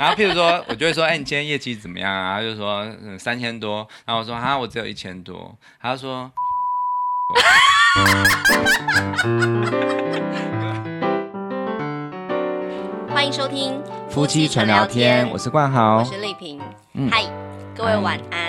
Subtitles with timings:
[0.00, 2.36] 然后譬如说，我就会说，哎、欸，你今天业绩怎么样啊？
[2.38, 3.86] 他就说，嗯，三千多。
[4.06, 5.54] 然后我说，哈，我只有一千多。
[5.78, 6.32] 他就说，
[13.12, 13.78] 欢迎收听
[14.08, 16.58] 夫妻纯聊天，我是冠豪，我是丽萍。
[17.10, 18.40] 嗨、嗯，各位晚安。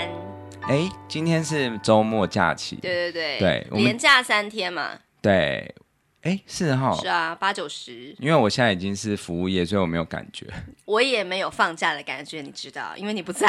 [0.62, 4.92] 哎、欸，今天是周末假期，对对对，对，连假三天嘛。
[5.22, 5.76] 对。
[6.22, 8.16] 哎，是哈，是啊，八九十。
[8.20, 10.46] 因为我现在已经是服务业，所以我没有感觉。
[10.86, 13.48] 我也没有放假的感觉，你知道，因为你不在。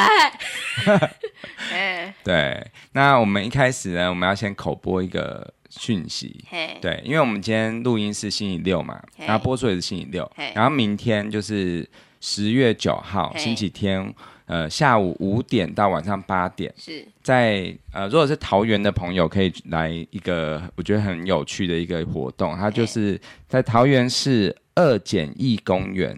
[1.70, 6.44] 哎，对，那我们一开始呢，我们要先口播一个讯息。
[6.48, 11.86] 嘿，对，因为我们今天录音是星期六嘛，然后播出也是星期六，然后明天就是
[12.20, 14.14] 十月九号星期天。
[14.52, 26.14] 呃，下午五点到晚上八点，是在呃，如果是桃园的朋友，可以来一个我觉得很有趣的一个活动，它就是在桃园市二简易公园，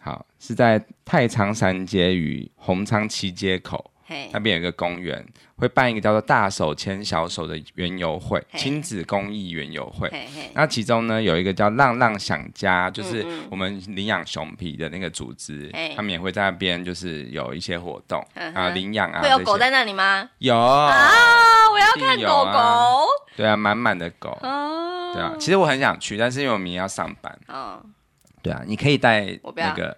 [0.00, 3.88] 好，是在太仓三街与红仓七街口。
[4.32, 5.24] 那边有一个公园，
[5.56, 10.10] 会办一个叫做“大手牵小手”的园游会，亲子公益园游会。
[10.54, 18.24] 那其中呢，有一个叫“浪浪想家”，就是我们领养熊皮的那个组织，他们也会在那边就是有一些活动
[18.54, 19.20] 啊，领养啊。
[19.20, 20.28] 会有狗在那里吗？
[20.38, 23.06] 有啊，我要看狗狗。
[23.36, 24.30] 对啊，满满的狗。
[24.42, 27.38] 哦对啊，其实我很想去，但是因为我明天要上班。
[27.48, 27.82] 哦
[28.42, 29.96] 对啊，你可以带那个。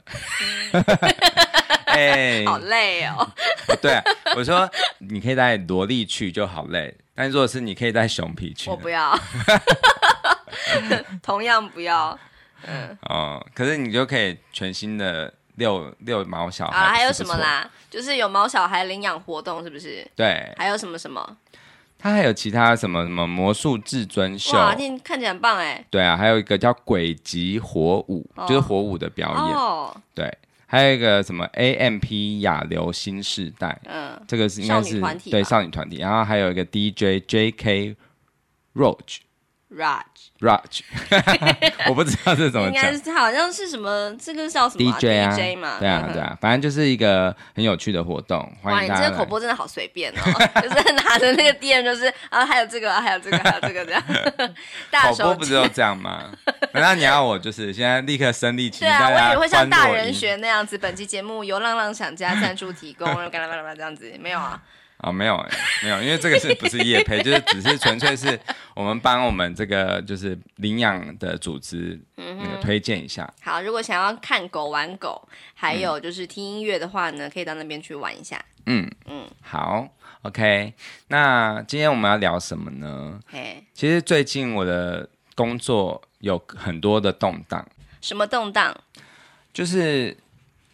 [2.09, 3.29] 哎，好累哦。
[3.83, 4.03] 对啊，
[4.37, 9.19] 我说你可以带萝莉去就好累，但如果是你可以带熊皮去，我不要。
[11.23, 12.19] 同样不要。
[12.67, 12.97] 嗯。
[13.03, 16.77] 哦，可是你就可以全新的遛遛毛小孩。
[16.77, 17.69] 啊，还有什么啦？
[17.91, 20.07] 就是有毛小孩领养活动，是不是？
[20.15, 20.53] 对。
[20.57, 21.37] 还有什么什么？
[22.03, 24.57] 他还有其他什么什么魔术至尊秀？
[24.57, 25.85] 哇，你看起来很棒哎。
[25.91, 29.55] 对啊，还有一个叫鬼级火舞，就是火舞的表演。
[29.55, 29.95] 哦。
[30.15, 30.33] 对。
[30.73, 37.97] 还有一个什么 AMP 亚流新世代，嗯，这个是应该是对少女团体，然后还有一个 DJ JK
[38.77, 39.19] Roach，Raj。
[39.71, 40.81] Raj，
[41.87, 48.41] 我不知道这是怎么讲，应该是好像是什么，这个叫什么 DJ 啊？DJ 嘛，对啊对啊，反正就是一个很有趣的活动。
[48.65, 50.23] 哇，你这个口播真的好随便哦，
[50.61, 54.03] 就是拿着那个电，就是啊，还有这个，还有这个，还有这个，这样。
[55.03, 56.33] 口播不是都这样吗？
[56.73, 58.89] 难道你要我就是现在立刻身历其境？
[58.89, 60.77] 对啊，我以为会像大人学那样子。
[60.77, 64.61] 本期节目由浪浪想家赞助提供，然后干啦干啦这样子，没有啊。
[65.01, 65.37] 啊、哦，没有，
[65.83, 68.39] 没有，因为这个是不是业配，就是只是纯粹是
[68.75, 73.25] 我们帮我们这个就是领养的组织那个推荐一下。
[73.25, 78.45] 嗯、好，如果想要看狗玩狗，还有就是听音乐的话呢，可以到那边去玩一下。
[78.67, 79.89] 嗯嗯，好
[80.21, 80.75] ，OK。
[81.09, 83.19] 那今天我们要聊什么呢？
[83.27, 87.67] 嘿，其实最近我的工作有很多的动荡。
[88.03, 88.77] 什么动荡？
[89.55, 90.15] 就是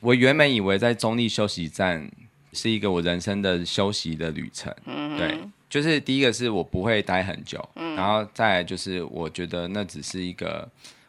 [0.00, 2.10] 我原本以为在中立休息站。
[2.56, 10.68] 是一个我人生的休息的旅程，嗯、对，就是第一个是我不会待很久，嗯、然后再来就是我觉得那只是一个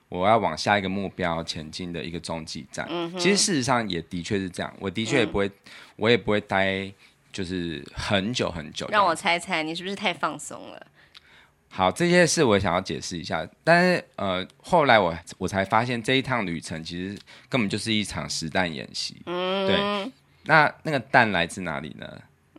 [0.09, 2.85] 我要往下一个目标前进的一个中继站。
[2.89, 5.51] 嗯、哼其实事实上也的确是这样，我的确也不会，嗯、
[5.95, 6.91] 我也不会待
[7.31, 8.87] 就是很久很久。
[8.91, 10.87] 让我猜猜，你是不是太放松了？
[11.69, 20.11] 好，这些事我想要解释一下，但是呃，后来我我才发现这一趟旅程其实根本就是一场实弹演习，嗯，对。
[20.47, 22.07] 那那个蛋来自哪里呢？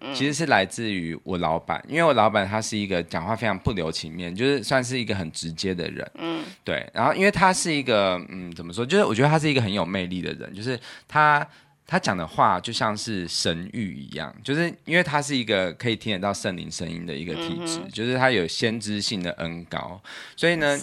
[0.01, 6.09] 嗯、其实是来自于我老板，因为我老板他是一个讲话非常不留情面，就是算是一个很直接的人。
[6.15, 6.89] 嗯，对。
[6.95, 8.87] 然后因为他是一个嗯，怎么说？
[8.87, 10.79] 就是我觉得他是一个很有魅力的人，就是
[11.09, 11.45] 他
[11.85, 20.01] 他讲的话就像是神谕一样，就是因为他是一个可以听得到圣灵声音的一个体质，嗯、就是他有先知性的恩高，
[20.37, 20.81] 所以呢，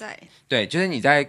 [0.50, 1.26] 对，就是你在。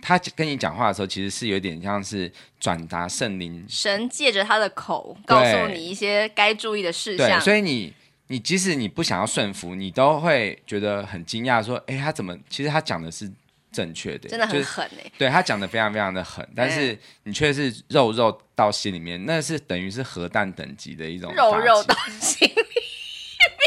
[0.00, 2.30] 他跟你讲话的时候，其实是有点像是
[2.60, 7.40] 转达圣灵，神借着他的口告诉你一些该注意的事项。
[7.40, 7.92] 对，所以你
[8.28, 12.36] 你即使你不想要顺服，你都会觉得很惊讶，说：“哎，他怎么？
[12.48, 13.30] 其实他讲的是
[13.72, 22.54] 正确的，真的很狠哎、欸。”对，他讲的非常非常的狠，但是你却是肉肉到心里面，那是等于是核弹等级的一种肉肉到心里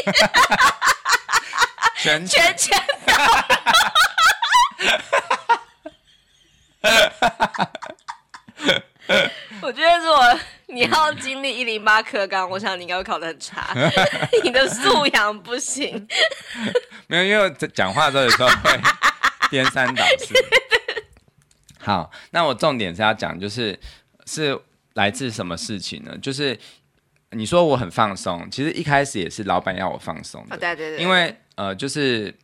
[0.04, 0.14] 面，
[2.02, 2.50] 全全。
[9.60, 13.74] 我觉得如果你要经历一零八课纲，我想你应该会考得很差，
[14.42, 16.08] 你的素养不行。
[17.08, 18.80] 没有，因为我讲话的时候有时候会
[19.50, 20.34] 颠三倒四。
[21.80, 23.78] 好，那我重点是要讲，就是
[24.26, 24.58] 是
[24.94, 26.16] 来自什么事情呢？
[26.22, 26.58] 就是
[27.30, 30.54] 你说我很放松，其实一开始也是老板要我放松的。
[30.54, 32.34] 哦，对对对，因为呃，就是。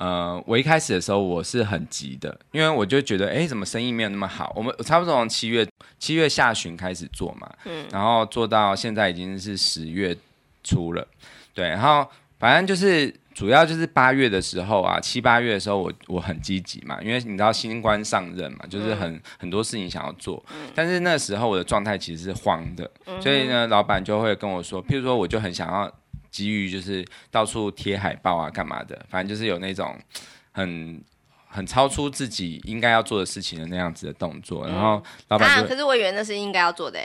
[0.00, 4.50] 呃，我一开始的时候我是很急的，因为我就觉得，哎，怎么生意没有那么好？
[4.56, 5.68] 我们差不多从七月
[5.98, 10.16] 七月下旬开始做嘛，嗯，然后做到现在已经是十月
[10.64, 11.06] 初了，
[11.52, 12.08] 对，然后
[12.38, 25.92] 反正就是主要就是八月的时候啊，七八月的时候我我很积极嘛，因为你知道新官上任嘛，就是很、嗯、很多事情想要做，嗯、但是那时候我的状态其实是慌的，嗯、所以呢，老板就会跟我说，譬如说我就很想要。
[26.30, 29.04] 急于就是到处贴海报啊，干嘛的？
[29.08, 29.98] 反正就是有那种
[30.52, 31.02] 很
[31.46, 34.64] 很超出自己应该要做的事情的那样子的动作。
[34.66, 37.00] 嗯、然后老板可是我以为那是应该要做的。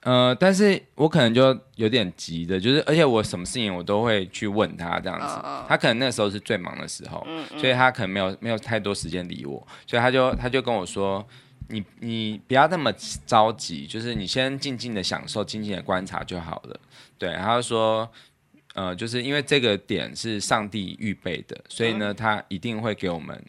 [0.00, 5.26] 呃，但是我可能就有点急的，就是而且我什么事情我都会去问他这样子。
[5.66, 11.26] 他可能那时候是最忙的时候，嗯嗯所以他可能没有没有太多时间理我，所以他就他就跟我说
[11.68, 12.92] ：“你你不要那么
[13.26, 16.78] 着急，就是你先静静的享受，静静的观察就好了。”
[17.18, 18.06] 对，然后说。
[18.74, 23.42] 呃，就是因为这个点是上帝预备的，所以呢，嗯、他一定会给我们，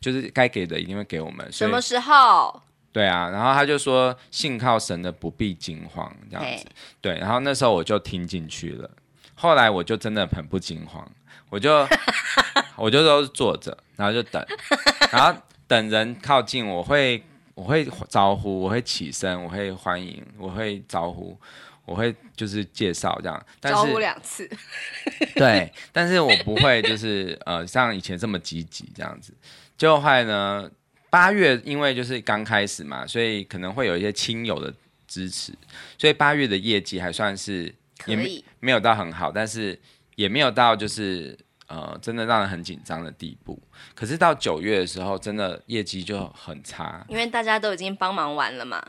[0.00, 1.50] 就是该给的一定会给我们。
[1.50, 2.60] 什么时候？
[2.92, 6.66] 对啊，然后他就说：“信靠神的不必惊慌。”这样子。
[7.00, 8.90] 对，然后那时候我就听进去了。
[9.34, 11.10] 后来我就真的很不惊慌，
[11.48, 11.88] 我就
[12.76, 14.44] 我就都是坐着，然后就等，
[15.10, 17.22] 然后等人靠近，我会
[17.54, 21.38] 我会招呼，我会起身，我会欢迎，我会招呼。
[21.84, 24.48] 我会就是介绍这样，但是招呼两次，
[25.34, 29.34] 对，但是我不会就是呃像以前这么积极这样子。
[29.76, 30.70] 就后来呢，
[31.10, 34.72] 八月因为就是刚开始嘛，所以可能会有一些亲友的
[35.08, 35.52] 支持，
[35.98, 37.74] 所以八月的业绩还算是
[38.06, 39.76] 也没，以没有到很好，但是
[40.14, 41.36] 也没有到就是
[41.66, 43.60] 呃真的让人很紧张的地步。
[43.94, 48.80] 可是到九月的时候，真的业绩就很差，因为大家都已经帮忙完了嘛。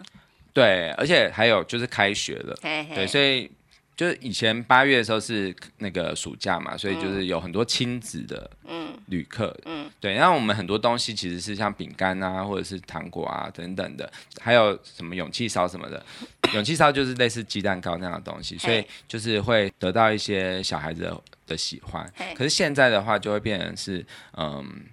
[0.54, 3.50] 对，而且还有就是开学了，嘿嘿对，所以
[3.96, 16.06] 就是以前八月的时候是那个暑假嘛，所以就是有很多亲子的嗯旅客，嗯，对，然后我们很多东西其实是像饼干啊，或者是糖果啊等等的，还有什么勇气烧什么的，
[16.54, 22.08] 勇气烧就是类似鸡蛋糕那样的东西，所以就是会得到一些小孩子的，的喜欢。
[22.36, 24.06] 可是现在的话就会变成是，
[24.38, 24.84] 嗯，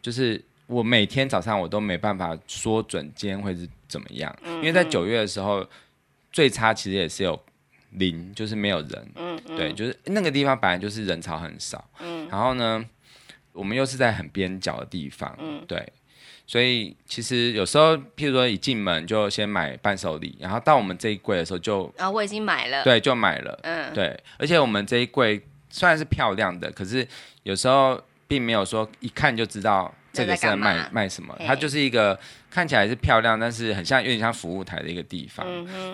[0.00, 0.40] 就是。
[0.68, 5.66] 我每天早上我都没办法说准今天会是怎么样，嗯、因为在九月的时候
[6.30, 7.42] 最差其实也是有
[7.92, 12.84] 零，就是没有人，嗯嗯、对，就是那个地方本来就是人潮很少，嗯、然后呢，
[13.54, 15.90] 我们又是在很边角的地方，嗯、对，
[16.46, 27.08] 所以其实有时候譬如说一进门就先买伴手礼，然后到我们这一柜的时候就啊、哦、我已经买了，对，就买了，嗯，对，而且我们这一柜虽然是漂亮的，可是
[27.44, 29.94] 有时候并没有说一看就知道。
[30.18, 31.34] 这个是在卖卖什么？
[31.46, 32.18] 它就是一个
[32.50, 35.46] 看起来是漂亮，但是很像有点像服务台的一个地方。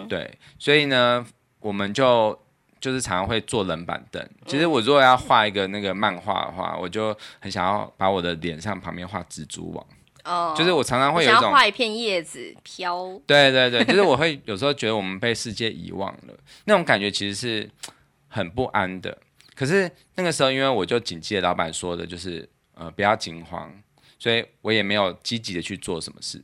[0.08, 1.24] 对，所以呢，
[1.60, 2.38] 我们就
[2.80, 4.26] 就是常常会坐冷板凳。
[4.46, 9.86] 其实我如果要画一个那个漫画的话，我就很想要把我的脸上旁边画蜘蛛网。
[10.24, 13.20] 哦，就是我常常会有一种画一片叶子飘。
[13.26, 16.34] 对对对，就是我会有时候觉得我们被世界遗忘了，
[16.64, 17.70] 那种感觉其实是
[18.28, 19.18] 很不安的。
[19.54, 23.70] 可是那个时候，因为我就谨记老板说的，就是呃，不要惊慌。
[24.18, 26.42] 所以我也没有积极的去做什么事，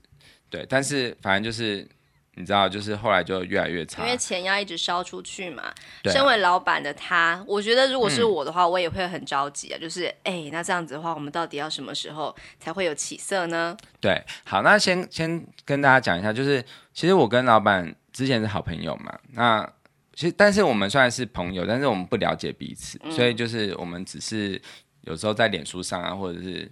[0.49, 1.87] 对，但是反正就是
[2.35, 5.73] 你知道，就是后来就越来越差，因为钱要一直烧出去嘛。
[6.03, 9.79] 对啊，身为老板的他，我觉得如果是我的话，我也会很着急啊。
[9.79, 13.77] 嗯，就是哎，那这样子的话，我们到底要什么时候才会有起色呢？
[14.01, 16.65] 对，好，那先先跟大家讲一下，就是
[16.95, 19.19] 其实我跟老板之前是好朋友嘛。
[19.33, 19.71] 那
[20.15, 24.61] 其实但是我们虽然是朋友，但是我们不了解彼此，嗯，所以就是我们只是
[25.03, 26.71] 有时候在脸书上啊，或者是。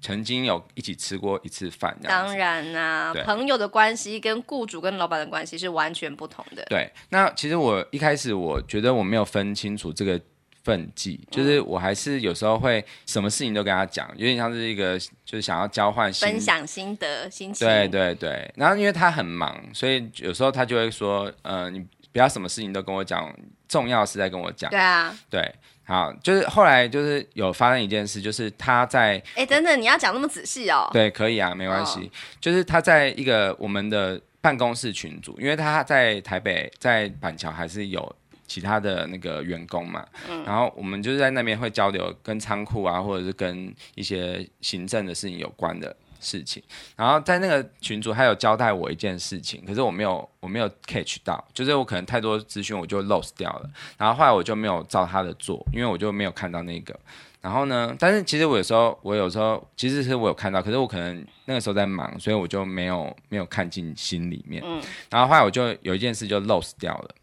[0.00, 6.64] 曾经有一起吃过一次饭，当然啦、啊，朋友的关系跟雇主跟老板的关系是完全不同的。
[6.70, 10.20] 对，那其实我一开始我觉得我没有分清楚这个
[10.62, 17.66] 分际，嗯、就是我还是有时候会什么事情都跟他讲，有点像是一个就是想要交换分享心得心情。
[17.66, 23.34] 对对对，然后因为他很忙，所以有时候他就会说，呃，你不要什么事情都跟我讲，
[23.68, 24.70] 重要是在跟我讲。
[24.70, 25.54] 对啊，对。
[25.90, 30.88] 好，就是后来就是有发生一件事，就是他在哎，等等，你要讲那么仔细哦？
[30.92, 32.02] 对，可以啊，没关系。
[32.02, 38.14] 哦、就是他在一个我们的办公室群组，因为他在台北，在板桥还是有
[38.46, 40.06] 其他的那个员工嘛。
[40.28, 40.44] 嗯。
[40.44, 45.96] 然后我们就是在那边会交流，跟仓库啊，或者是跟一些行政的事情有关的。
[46.20, 46.62] 事情，
[46.96, 56.98] 然后在那个群组他有交代我一件事情，可是我没有我没有 catch 到，就是我可能太多资讯我就 lost 掉了，然后后来我就没有照他的做，因为我就没有看到那个，
[57.40, 67.14] 然后呢，但是其实我有时候我有时候其实是我有看到，可是我可能那个时候在忙，所以我就没有没有看进心里面，嗯，然后后来我就有一件事就 lost 掉了，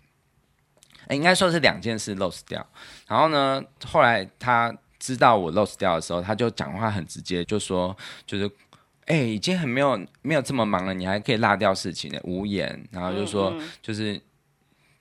[1.12, 2.66] 应该说是两件事 lost 掉，
[3.08, 4.76] 然后呢，后来他。
[5.00, 8.50] 知道我 lost 掉的时候，他就讲话很直接，就说就是，
[9.08, 14.22] 哎、欸，已经很没有没有这么忙了，你还可以落掉事情的，无言，然后就说、嗯嗯、就是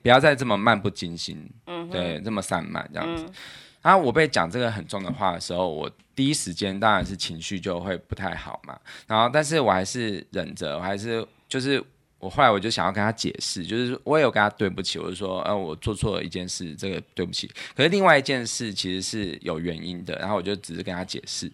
[0.03, 3.25] 不要再这么漫不经心，嗯，对，这么散漫这样子。
[3.25, 3.35] 嗯、
[3.83, 11.81] 然后我被讲这个很重的话的时候，我第一时间当然是情绪就会不太好嘛，然后但是我还是忍着，我还是就是。
[12.19, 17.47] 我后来我就想要跟他解释，就是我也有跟他对不起，我就说，呃，我做错了一件事，这个对不起。
[17.77, 21.53] 可是另外一件事其实是有原因的，然后我就只是跟他解释，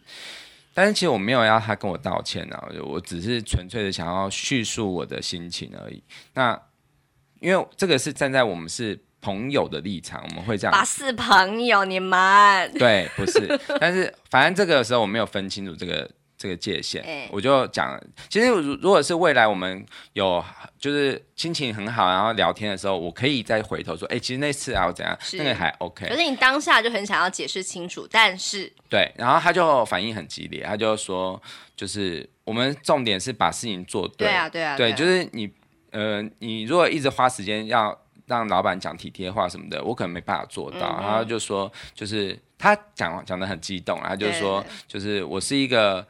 [0.75, 6.02] 但是其实我没有要他跟我道歉啊，我只是纯粹的想要叙述我的心情而已。
[6.35, 6.61] 那
[7.41, 16.11] 因为这个是站在我们是朋友的立场，我们会这样，把是朋友你们对，不是，但是反正这个时候我没有分清楚这个。
[16.43, 17.97] 这个界限，欸、我就讲，
[18.29, 20.45] 其实如如果是未来我们有
[20.77, 26.09] 就是心情很好，然后聊天的时候，我可以再回头说，哎、欸，其实那次啊，我怎样，那个还 OK。
[26.09, 31.41] 可是你当下就很想要解释清楚，但是对，然后他就反应很激烈，他就说，
[31.77, 35.49] 就是我们重点是把事情做对，对啊，对啊，对，就是你
[35.93, 37.97] 呃，你如果一直花时间要
[38.27, 40.79] 让老板讲体贴话什么的，我可能没办法做到。
[40.79, 46.05] 嗯嗯，然后就说，就是他讲讲的很激动，他就说，就是我是一个。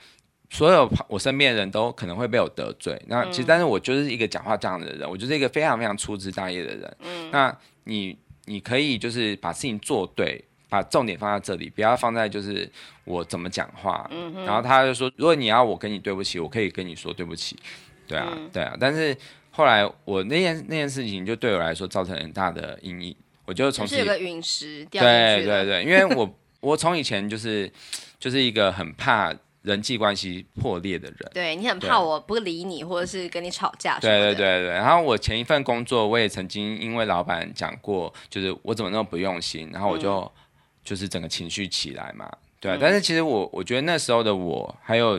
[0.52, 6.96] 所有我身边的人都可能会被我得罪，那其实但是我就是一个讲话这样的人，嗯、我就是一个非常非常粗枝大叶的人。
[7.00, 12.70] 嗯，那你你可以就是把事情做对，把重点放在这里，不要放在就是
[13.04, 14.06] 我怎么讲话。
[14.12, 17.56] 嗯哼，然后他就说，如果你要我跟你对不起，我可以跟你说对不起。
[18.06, 18.76] 对啊，嗯、对啊。
[18.78, 19.16] 但是
[19.52, 23.16] 后来我那件那件事情就对我来说造成很大的阴影，
[23.46, 25.46] 我就从是有个陨石掉下去。
[25.46, 26.30] 对对对，因为我
[26.60, 27.72] 我从以前就是
[28.18, 29.34] 就是一个很怕。
[29.62, 33.98] 人际关系破裂的人，对，你很怕我不理你，或者是跟你吵架。
[34.00, 40.30] 对对对对，然后我前一份工作，我也曾经因为老板讲过，就是我怎么那么不用心，然后我就、嗯、
[40.84, 42.30] 就是整个情绪起来嘛。
[42.60, 45.16] 对，嗯、但是其实我我觉得那时候的我，还有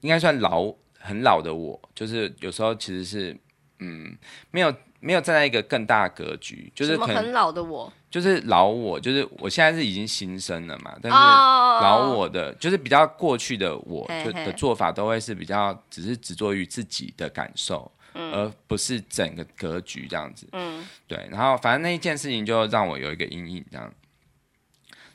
[0.00, 3.36] 应该算老很老的我，就是有时候其实是
[3.78, 4.16] 嗯
[4.50, 4.74] 没有。
[5.02, 12.60] 没有站在一个更大的格局，就是可能很老的我，就是老我，就是我现在是已经新生了嘛，但是老我的，oh.
[12.60, 20.48] 就是比较过去的我就的做法都会是比较只是执着于自己的感受，嗯、而不是整个格局这样子。
[20.52, 21.28] 嗯，对。
[21.30, 23.92] 然后反正那一件事情就让我有一个阴影这样。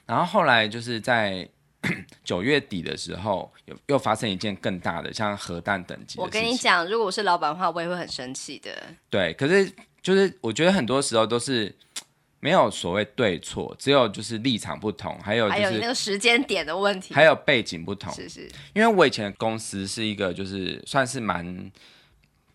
[0.06, 1.48] 然后后来就是在。
[2.24, 6.20] 九月底的时候，又又发生一件更大的，像核弹等级。
[6.20, 8.72] 我跟你讲，如果我是老板的话，我也会很生气的。
[9.10, 11.74] 对，可是就是我觉得很多时候都是
[12.40, 18.14] 没有所谓对错，只有就是立场不同，还有就是还有那个时间点的问题，还有背景不同。
[18.14, 21.72] 是是，因为我以前的公司是一个就是算是蛮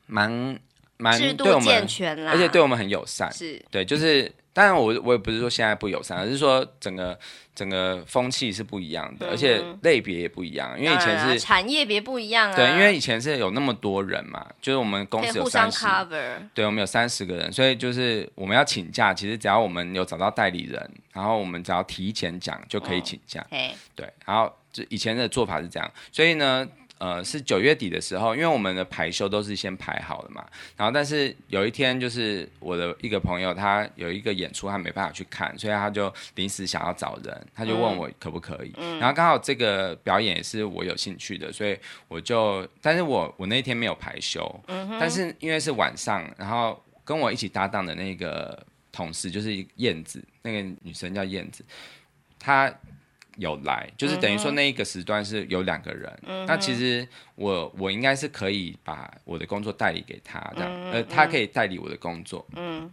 [0.06, 0.58] 蛮
[0.98, 3.32] 蛮制度健全啦，而且对我们很友善。
[3.32, 4.30] 是对，就是。
[4.54, 7.18] 当然，我我也不是说现在不友善，而是说整个
[7.54, 10.78] 整个风气是不一样的，嗯、而且类别也不一样。
[10.78, 12.54] 因为以前是、啊、产业别不一样啊。
[12.54, 15.86] 对，因为以前是有那么多人嘛，就是我们公司有三十，
[16.52, 23.42] 对，我们有三十个人，所以就是我们要请假，其实只要我们有找到代理人，然后我们只要提前讲就可以请假。
[23.50, 26.68] 嗯、对，然后就以前的做法是这样，所以呢。
[27.02, 30.46] 呃，是九月底的时候，因为我们的排休都是先排好了嘛。
[30.76, 38.72] 然后，但是有一天，就是我的一个朋友，他有一个演出，他没办法去看，所以他就临时想要找人，他就问我可不可以。
[38.76, 51.64] 嗯、然后刚好这个表演也是我有兴趣的，所以我就，但是我我那天没有排休，嗯、但是因为是晚上，然后跟我一起搭档的那个同事就是燕子，那个女生叫燕子，
[52.38, 52.72] 她。
[53.42, 56.10] 有来，就是等于说那一个时段是有两个人。
[56.26, 62.46] 嗯、那其实我我应该是可以把我的工作代理给他这样，嗯、呃，他可以代理我的工作。
[62.56, 62.90] 嗯。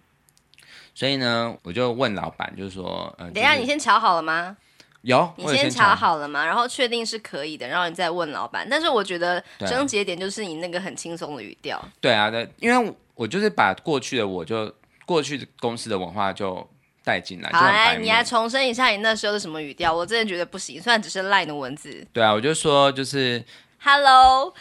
[0.94, 4.58] 所以呢，我就问老板，就是说，呃，等一下，你先瞧好了吗？
[5.04, 6.46] 有，你先瞧好了吗？
[6.46, 8.68] 然后确定是可以的，然后你再问老板。
[8.70, 11.82] 但是我觉得症结点就是你那个很轻松的语调。
[12.02, 14.74] 对啊，对，因为我就是把过去的我就
[15.06, 16.68] 过去的公司的文化就。
[17.04, 19.94] 带进来，好，来，你来重申一下你那时候是什么语调？
[19.94, 22.06] 我真的觉得不行，虽然只是 line 的文字。
[22.14, 23.44] 对啊，我就说就是
[23.80, 24.54] hello。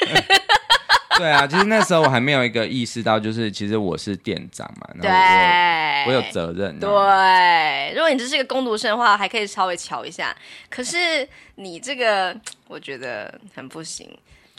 [1.18, 6.78] 对啊，其实那时候我还没有一个意识到，就是其实我是店长嘛， 然后我，我有责任。
[6.80, 10.34] 对，如果你只是一个工读生的话，还可以稍微瞧一下。
[10.70, 12.34] 可是你这个，
[12.68, 14.08] 我觉得很不行。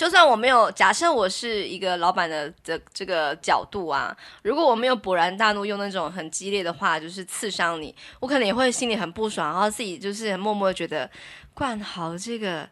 [0.01, 11.07] 就算我没有假设我是一个老板的的这个角度啊，如果我没有勃然大怒，用那种很激烈的话就是刺伤你，我可能也会心里很不爽，然后自己就是默默觉得
[11.53, 12.67] 冠豪这个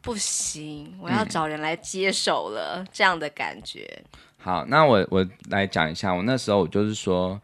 [0.00, 4.02] 不行，我要找人来接手了，这样的感觉。
[4.38, 7.38] 好，那我我来讲一下，我那时候我就是说，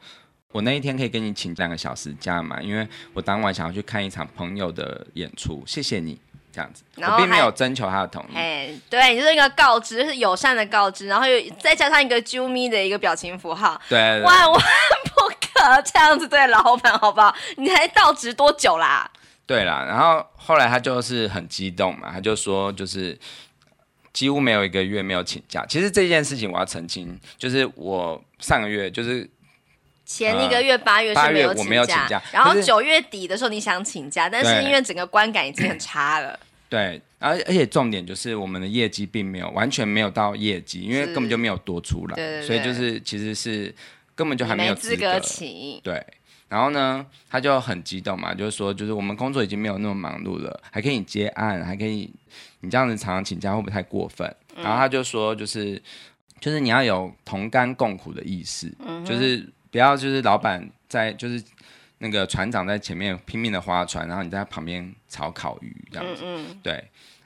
[0.50, 2.62] 我那一天可以跟你请两个小时假嘛？
[2.62, 6.18] 因为我当晚想要去看一场朋友的演出，谢谢你
[6.56, 6.82] 这样子。
[6.96, 8.34] 然后并没有征求他的同意。
[8.34, 14.62] 哎，对，你就是一个告知，就是友善的告知，然后又再加上一个啾咪的一个表情符号，对，对，对，万万
[15.04, 17.34] 不可这样子对老板，好不好？
[17.58, 19.10] 你还到职多久啦？
[19.44, 23.16] 对啦，然后后来他就是很激动嘛，他就说就是
[24.14, 25.64] 几乎没有一个月没有请假。
[25.68, 29.28] 其实这件事情我要澄清，就是我上个月就是
[30.04, 36.38] 前一个月八月是没有请假，我没有请假，然后九月底的时候你想请假，但是因为整个观感已经很差了。
[36.68, 43.74] 对，而而且重点就是我们的业绩并没有完全没有到业绩，因为根本就没有多出来，对对对，所以就是其实是
[44.14, 45.80] 根本就还没有资格，格请。
[45.82, 46.04] 对。
[46.48, 52.08] 然后呢，他就很激动嘛，就是说，就是我们工作已经没有那么忙碌了，还可以接案，还可以，
[52.60, 54.24] 你这样子常常请假会不会太过分？
[54.54, 55.82] 嗯、然后他就说，就是，
[56.40, 61.42] 就是你要有同甘共苦的意识，嗯、就是不要就是老板在，就是
[61.98, 66.22] 那个船长在前面拼命的划船，然后你在旁边炒烤鱼这样子。
[66.24, 66.84] 嗯嗯对，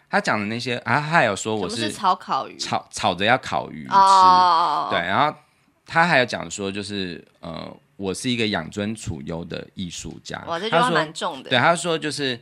[0.08, 3.94] 他讲的那些啊，他还有说我是，是炒烤鱼，炒炒着要烤鱼吃。
[3.94, 4.88] 哦。
[4.90, 5.36] 对，然后
[5.86, 7.76] 他还有讲说，就是呃。
[8.00, 10.42] 我是一个养尊处优的艺术家。
[10.46, 11.50] 哇，这句话蛮重的。
[11.50, 12.40] 对，他说就是，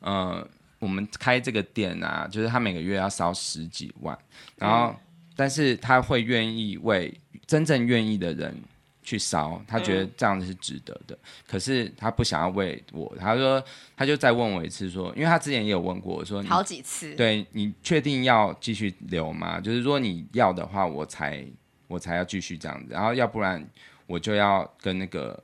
[0.00, 0.44] 呃，
[0.80, 4.18] 我们开这个店啊，就是他每个月要烧十几万，
[4.56, 4.96] 然后，嗯、
[5.36, 7.16] 但是他会愿意为
[7.46, 8.60] 真正愿意的人
[9.06, 11.14] 去烧，他觉得这样子是值得的。
[11.14, 13.64] 嗯、可是他不想要为我，他说
[13.96, 19.60] 他就再问我一次，说，因为他之前也有问过我说，好几次，对你确定要继续留吗？
[19.60, 21.46] 就是如果你要的话，我才
[21.88, 23.66] 我才要继续这样子，然后要不然。
[24.08, 25.42] 我就要跟那个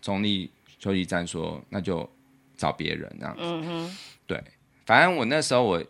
[0.00, 2.08] 中立休息站说，那就
[2.56, 3.42] 找别人这样子。
[3.42, 3.96] 嗯哼。
[4.26, 4.42] 对，
[4.86, 5.84] 反正我那时候我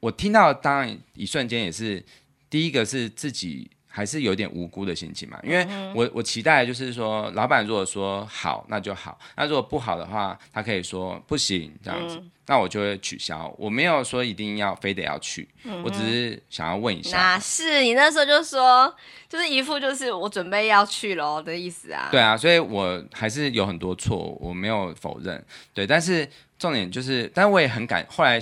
[0.00, 2.04] 我听到，当然一瞬间也是
[2.48, 3.70] 第一个是自己。
[3.92, 13.52] 还是有点无辜的心情嘛，因为我我期待就是说，老板如果说好，那就好；那如果不好的话，他可以说不行这样子，嗯、那我就会取消。
[13.58, 17.16] 我没有说一定要非得要去，嗯、我只是想要问一下。
[17.16, 18.94] 哪是你那时候就说，
[19.28, 22.08] 就是一副就是我准备要去喽的意思啊？
[22.12, 25.44] 对啊，所以我还是有很多错，我没有否认。
[25.74, 26.28] 对，但是
[26.60, 28.38] 重点就是，但是我也很感，后来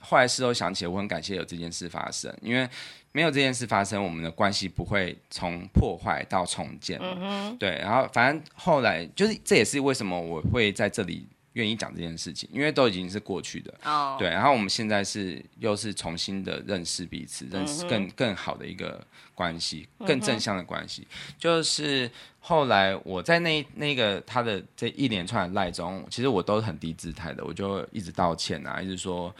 [0.00, 2.68] 后来事后想起来，我很感谢有这件事发生，因为。
[3.12, 7.00] 没有这件事发生，我们的关系不会从破坏到重建。
[7.58, 13.74] 对，然后反正后来就是这也是为什么我会在这里愿意讲这件事情，因为都已经是过去的。
[13.84, 21.06] 哦，对，然后我们现在是又是重新的认识彼此，认识更更好的一个关系，更正向的关系。
[21.38, 29.34] 就是后来我在那那个他的这一连串的赖中，其实我都是很低姿态的，我就一直道歉啊，一直说。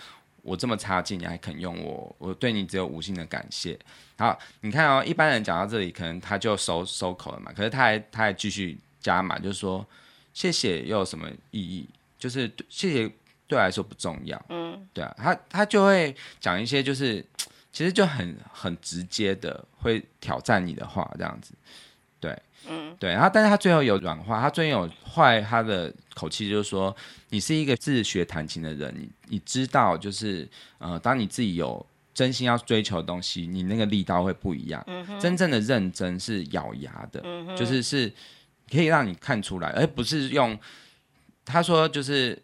[0.48, 2.16] 我这么差劲，你还肯用我？
[2.18, 3.78] 我对你只有无尽的感谢。
[4.16, 7.52] 好，你看哦，一般人讲到这里，可能他就收收口了嘛。
[7.54, 9.86] 可是他还他还继续加码，就是说
[10.32, 11.88] 谢谢又有什么意义？
[12.18, 13.08] 就是谢谢
[13.46, 14.42] 对我来说不重要。
[14.48, 17.24] 嗯，对啊，他他就会讲一些就是
[17.70, 21.52] 其实就很很直接的会挑战你的话，这样子。
[22.18, 26.94] 对，嗯，对，然后但是他最后有软化，他最后有坏他的口气，就是说
[27.28, 34.82] 你是一个自学弹琴的人，你你知道，就是呃，当你自己有真心要追求的东西，你那个力道会不一样。
[34.88, 38.12] 嗯，真正的认真是咬牙的，嗯，就是是
[38.68, 40.58] 可以让你看出来，而不是用
[41.44, 42.36] 他说就是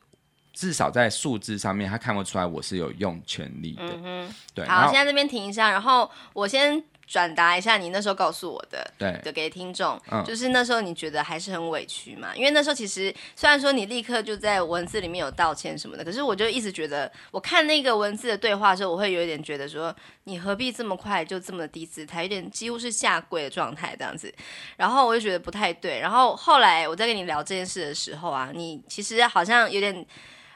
[0.53, 3.99] 至少在数字上面，他看不出来我是有用全力的。
[4.05, 4.65] 嗯，对。
[4.67, 6.83] 好，现在这边停一下，然后我先。
[7.07, 12.35] 转达一下你那时候告诉我的，对，的给听众，嗯、就是那时候你觉得还是很委屈嘛？
[12.35, 24.33] 因为那时候其实虽然说你立刻就在文字里面有道歉什么的，可是我就一直觉得，我看那个文字的对话的时候，我会有一点觉得说，你何必这么快就这么低姿态，有点几乎是下跪的状态这样子，
[24.77, 26.01] 然后我就觉得不太对。
[26.01, 30.05] 然后后来我在跟你聊这件事的时候啊，你其实好像有点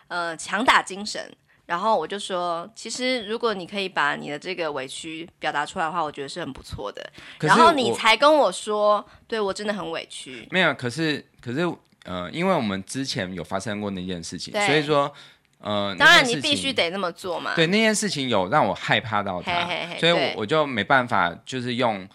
[0.08, 1.30] 呃强打精神。
[1.68, 7.12] 然后我就说，其实如果你可以把你的这个委屈表达出来的话，我觉得是很不错的。
[7.40, 10.48] 然后你才跟我说，对我真的很委屈。
[10.50, 11.70] 没有，可是可是
[12.06, 15.12] 呃，因为我们之前有发生过那件事情，所以说
[15.60, 17.54] 呃，当然你必须得那么做嘛。
[17.54, 22.08] 对，那件事情有让我害怕到他，嘿嘿嘿所以我我就没办法，就是用。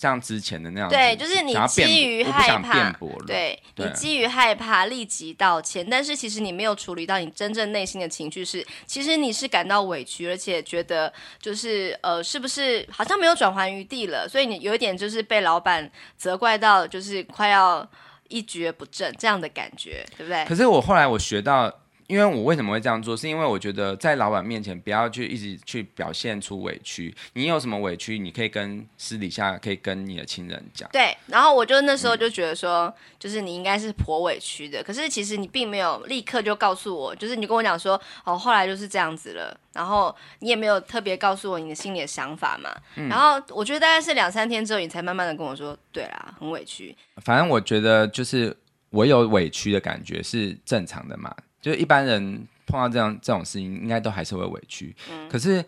[0.00, 2.90] 像之前的那样子，对，就是你基于害怕，
[3.26, 17.86] 对，对你基于害怕立即道歉，但是其实你没有处理到你真正内心的情绪是，其实你是感到委屈，而且觉得就是呃，是不是好像没有转圜余地了，所以你有一点就是被老板责怪到，就是快要
[18.28, 20.46] 一蹶不振这样的感觉，对不对？
[20.46, 21.70] 可是我后来我学到。
[22.10, 27.14] 因为我为什么会这样做，是因为我觉得在老板面前不要去一直去表现出委屈。
[27.34, 30.90] 你有什么委屈，你可以跟私底下可以跟你的亲人讲。
[30.90, 42.70] 对，然后我就那时候就觉得说，嗯、就是你应该是颇委屈的，可是其实你并没有立刻就告诉我，就是你跟我讲说，哦，后来就是这样子了，然后你也没有特别告诉我你的心里的想法嘛。
[42.96, 46.96] 嗯、然后我觉得大概是两三天之后，你才慢慢的跟我说，对啦，很委屈。
[47.22, 48.56] 反正我觉得就是
[48.90, 51.32] 我有委屈的感觉是正常的嘛。
[51.60, 54.94] 就是一般人碰到这样这种事情，应该都还是会委屈。
[55.10, 55.62] 嗯、可是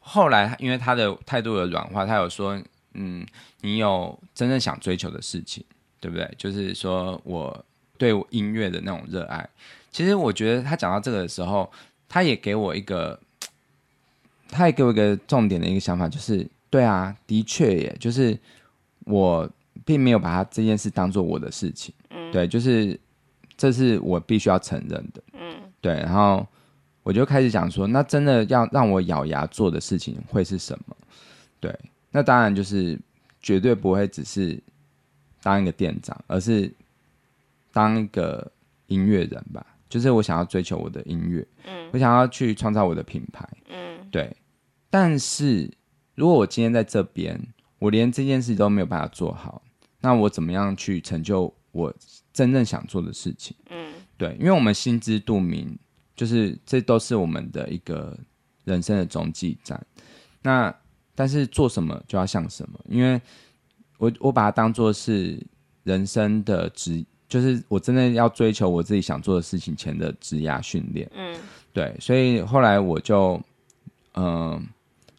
[0.00, 2.58] 后来，因为他的态度的软化，他有说
[2.94, 3.26] ：“嗯，
[3.60, 5.64] 你有真正想追求的事情，
[6.00, 7.64] 对不对？”就是说我
[7.98, 9.48] 对音乐的那种热爱。
[9.90, 11.70] 其实我觉得他讲到这个的时候，
[12.08, 13.18] 他也给我一个，
[14.48, 18.38] 他也给我一个重点的一个想法，就是对啊，的确也，就是
[19.04, 19.48] 我
[19.84, 21.94] 并没有把他这件事当做我的事情。
[22.10, 22.98] 嗯，对，就是。
[23.56, 26.46] 这是我必须要承认的，嗯，对，然后
[27.02, 30.96] 我就开始讲说，那真的要让我咬牙做的事情会是什么？
[31.60, 31.74] 对，
[32.10, 32.98] 那当然就是
[33.40, 34.60] 绝对不会只是
[35.42, 36.72] 当一个店长，而是
[37.72, 38.50] 当一个
[38.86, 39.64] 音乐人吧。
[39.88, 44.36] 就是我想要追求我的音乐，嗯，我想要去创造我的品牌，嗯，对。
[44.90, 45.70] 但是
[46.16, 47.40] 如果我今天在这边，
[47.78, 49.62] 我连这件事都没有办法做好，
[50.00, 51.94] 那我怎么样去成就我
[52.34, 55.78] 真正想做的事情，嗯，对，因为我们心知肚明，
[56.16, 58.18] 就是这都是我们的一个
[58.64, 59.80] 人生的终极站。
[60.42, 60.74] 那
[61.14, 63.22] 但是做什么就要像什么，因为
[63.98, 65.40] 我我把它当做是
[65.84, 71.38] 人生的职，就是我真的要追求我自己想做的事情前的职涯训练，嗯，
[71.72, 73.40] 对，所以后来我就，
[74.14, 74.62] 嗯、呃，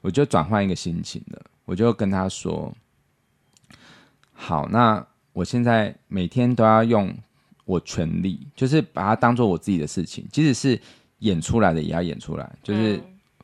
[0.01, 2.75] 我就转换一个心情了，我就跟他说，
[4.33, 5.07] 好，那。
[5.35, 7.13] 我现在每天都要用
[7.65, 10.81] 我全力，就是把它当做我自己的事情，即使是
[11.19, 12.97] 演出来的也要演出来，就是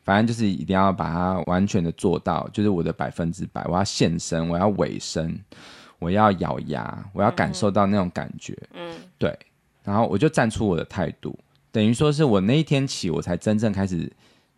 [0.06, 5.38] 反正就是一定要把它完全的做到，就是我的百分之百，我要现身，我要尾声，
[6.00, 9.38] 我要咬牙，我要感受到那种感觉，嗯，对，
[9.84, 11.38] 然后我就站出我的态度，
[11.74, 14.10] 等于说是我那一天起，我才真正开始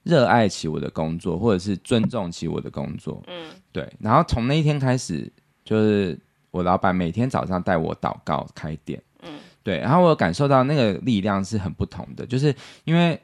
[0.04, 5.28] 热爱起我的工作，或者是尊重起我的工作，嗯，对，然后从那一天开始
[5.66, 6.16] 就是。
[6.54, 13.20] 我老板每天早上带我祷告开店，嗯，对，然后我感受到那个力量是很不同的，就是因为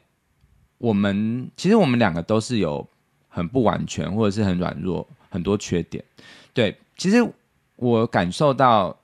[0.78, 2.84] 我们其实我们两个都是有
[3.28, 6.04] 很不完全或者是很软弱很多缺点，
[6.52, 7.24] 对，其实
[7.76, 8.98] 我感受到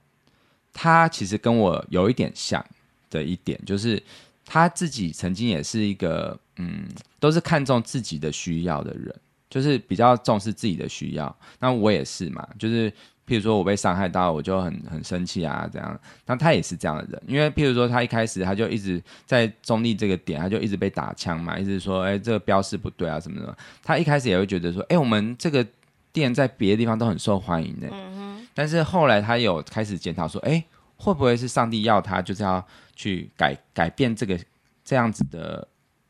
[0.73, 2.65] 他其实跟我有一点像
[3.09, 4.03] 的一点，就是
[4.45, 6.89] 他自己曾经也是一个嗯，
[7.21, 9.15] 都是看重自己的需要的人，
[9.49, 12.93] 就是比较重视自己的需要，那我也是嘛，就是。
[13.27, 16.01] 譬如说我被伤害到，我就很很生气啊，这样。
[16.27, 23.57] 那他也是这样的人，因为譬如说他一开始他就一直在中立这个点，他就一直被打枪嘛，一直说，哎，这个标示不对啊，什么什么。
[23.83, 25.67] 他一开始也会觉得说，哎，我们这个
[26.13, 27.89] 店在别的地方都很受欢迎的。
[27.91, 28.47] 嗯哼。
[28.55, 30.65] 但是后来他有开始检讨说，哎，
[30.97, 34.39] 会不会是上帝要他就是要去改改变这个
[34.85, 35.67] 这样子的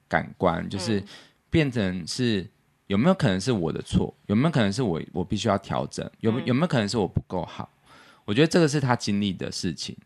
[0.06, 1.02] 感官，就是
[1.48, 2.46] 变成是。
[2.86, 4.14] 有没有可能是我的错？
[4.26, 6.08] 有没有可能是我我必须要调整？
[6.20, 7.68] 有有没有可能是我不够好？
[8.24, 9.96] 我觉得这个是他经历的事情。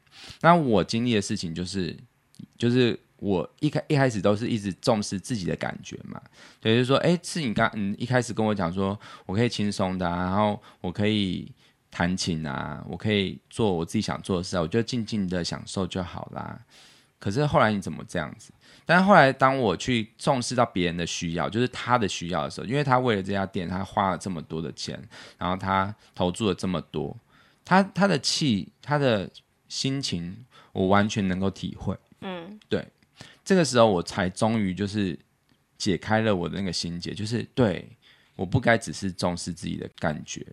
[0.42, 1.96] 那我经历的事情就是，
[2.58, 6.20] 就是我一开一开始都是一直重视自己的感觉嘛。
[6.62, 11.50] 也就是说，哎，是你刚嗯一开始跟我讲说，我可以轻松的啊，然后我可以
[11.90, 16.60] 弹琴啊，我可以做我自己想做的事啊，我就静静的享受就好啦。
[17.18, 18.52] 可是后来你怎么这样子？
[18.90, 25.00] 但后来，当我去重视到别人的需要，就是他的需要的时候，因为他为了这家店，他花了这么多的钱，
[25.38, 27.16] 然后他投注了这么多，
[27.64, 29.30] 他他的气，他的
[29.68, 31.96] 心情，我完全能够体会。
[32.22, 32.84] 嗯，对，
[33.44, 35.16] 这个时候我才终于就是
[35.78, 37.88] 解开了我的那个心结，就是对，
[38.34, 40.44] 我不该只是重视自己的感觉，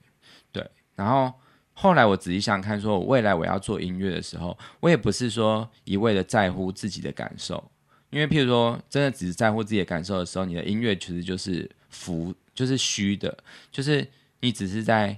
[0.51, 0.63] 对。
[0.93, 1.33] 然后
[1.73, 7.71] 后来我仔细想看，说我未来我要做音乐的时候，我也不是说一味的在乎自己的感受。
[8.09, 13.37] 因为，譬如说，真的只是在乎自己的感受的时候，你的音乐其实就是浮，就是虚的，
[13.69, 14.07] 就是
[14.39, 15.17] 你只是在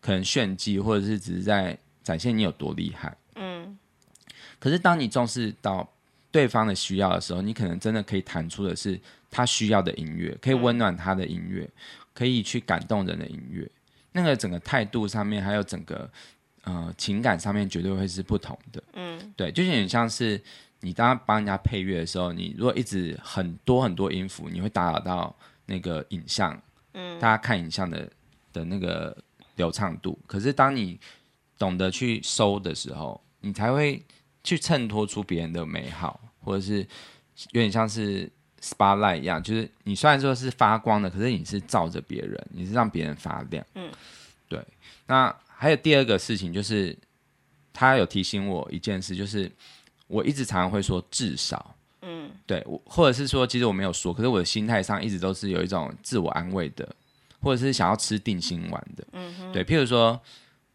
[0.00, 3.14] 可能炫技，或者是只是在展现你有多厉害。
[3.34, 3.76] 嗯。
[4.58, 5.86] 可是，当你重视到
[6.30, 8.98] 对方的需要的时候，你可能真的可以弹出的是
[9.30, 11.68] 他需要的音乐，可以温暖他的音乐，
[12.14, 13.70] 可以去感动人的音乐。
[14.12, 16.10] 那个整个态度上面，还有整个
[16.62, 18.82] 呃情感上面，绝对会是不同的。
[18.94, 19.34] 嗯。
[19.36, 20.40] 对，就有点像是。
[20.82, 25.34] 你当帮人家配乐的时候，你如果一直很多很多音符，你会打扰到
[25.66, 26.60] 那个影像，
[26.92, 28.10] 嗯，大家看影像的
[28.52, 29.16] 的那个
[29.56, 30.18] 流畅度。
[30.26, 30.98] 可是当你
[31.56, 34.04] 懂得去收的时候，你才会
[34.42, 36.80] 去衬托出别人的美好，或者是
[37.52, 38.28] 有点像是
[38.60, 43.64] spotlight 一样，就是你虽然说是发光的，可是你是照着别人，你是让别人发亮。
[43.76, 43.88] 嗯，
[44.48, 44.60] 对。
[45.06, 46.96] 那还有第二个事情就是，
[47.72, 49.50] 他有提醒我一件事，就是
[50.12, 51.74] 我一直常常会说至少。
[52.02, 56.86] 嗯，对，我或者是说，其实我没有说，可是我的心态上一直都是有一种自我安慰的，
[57.40, 59.06] 或者是想要吃定心丸的。
[59.12, 60.20] 嗯哼，对，譬如说，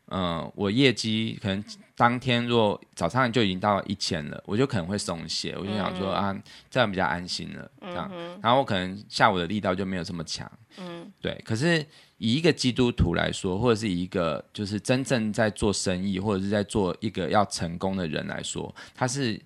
[0.06, 1.63] 嗯、呃，我业绩可能
[1.95, 10.50] 当天若早上就已经到一千了，我就可能会松懈，我就想说、嗯、啊，这样比较安心了，这样，嗯、然后我可能下午的力道就没有这么强。
[10.78, 11.86] 嗯，对，可是
[12.17, 19.39] 以一个基督徒来说，或者是一个就是真正在做生意，或者是在做一个要成功的人来说，他是。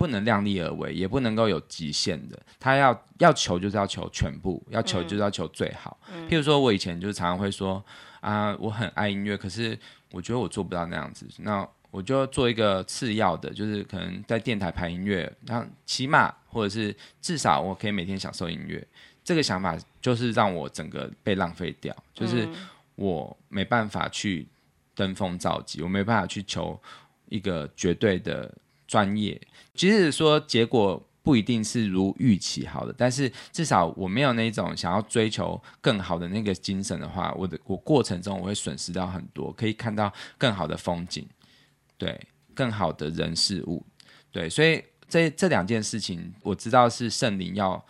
[0.00, 2.42] 不能量力而为，也不能够有极限的。
[2.58, 6.00] 他要要求就是要求全部，要求就是要求最好。
[6.10, 7.84] 嗯、譬如说，我以前就常常会说
[8.20, 9.78] 啊，我很爱音乐，可是
[10.12, 11.28] 我觉得我做不到那样子。
[11.40, 18.82] 那我就做一个次要的，就是可能在电台排音乐，然后起码或者是至少我可以每天享受音乐。
[19.30, 22.48] 这个想法就是让我整个被浪费掉，就是
[22.96, 24.48] 我没办法去
[24.94, 26.76] 登峰造极，我没办法去求
[27.28, 28.52] 一个绝对的。
[28.90, 29.40] 专业，
[29.72, 41.24] 即使说结果不一定是如预期好的，但是至少我没有那种想要追求更好的那个精神的话，我的我过程中我会损失到很多，可以看到更好的风景，
[41.96, 42.20] 对，
[42.52, 43.86] 更好的人事物，
[44.32, 47.80] 对，所以这这两件事情我知道是圣灵要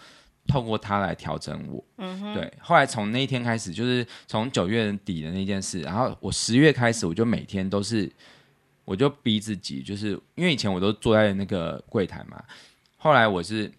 [0.50, 2.52] 透过他来调整我，嗯哼，对。
[2.60, 8.10] 后来从那一天开始，就是从九月底的那件事，然后我十月开始，我就每天都是。
[8.86, 12.42] 我就逼自己，就是因为以前我都坐在那个柜台嘛，
[12.96, 13.70] 后来我是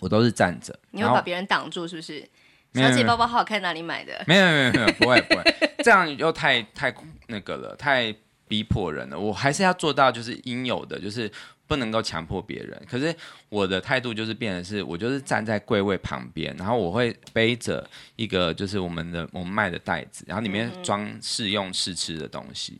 [0.00, 0.76] 我都是站着。
[0.90, 2.28] 你会把别人挡住是不是？
[2.74, 4.20] 小姐包包好好看，哪里买的？
[4.26, 5.42] 没有没有没有，不会不会，
[5.84, 6.92] 这样又太太
[7.28, 8.12] 那个了，太
[8.48, 9.16] 逼迫人了。
[9.16, 11.30] 我还是要做到就是应有的，就是。
[11.70, 13.14] 不能够强迫别人，可是
[13.48, 22.76] 我的态度就是变得是，我就是站在柜位旁边，然后我会背着一个就是我们的我们卖的袋子，然后里面装试用试吃的东西，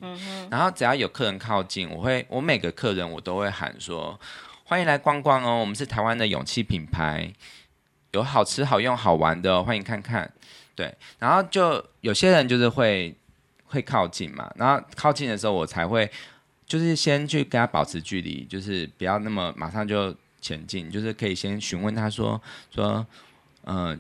[0.51, 4.19] 然后只要有客人靠近，我会我每个客人我都会喊说，
[4.65, 7.33] 欢迎来逛逛哦，我们是台湾的勇气品牌，
[8.11, 10.29] 有好吃好用好玩的哦，欢迎看看，
[10.75, 13.15] 对，然后就有些人就是会
[13.67, 16.11] 会靠近嘛，然后靠近的时候我才会。
[16.71, 22.41] 就是先去跟他保持距离，就是不要那么马上就前进，就是可以先询问他说
[22.73, 23.05] 说，
[23.65, 23.97] 嗯、呃，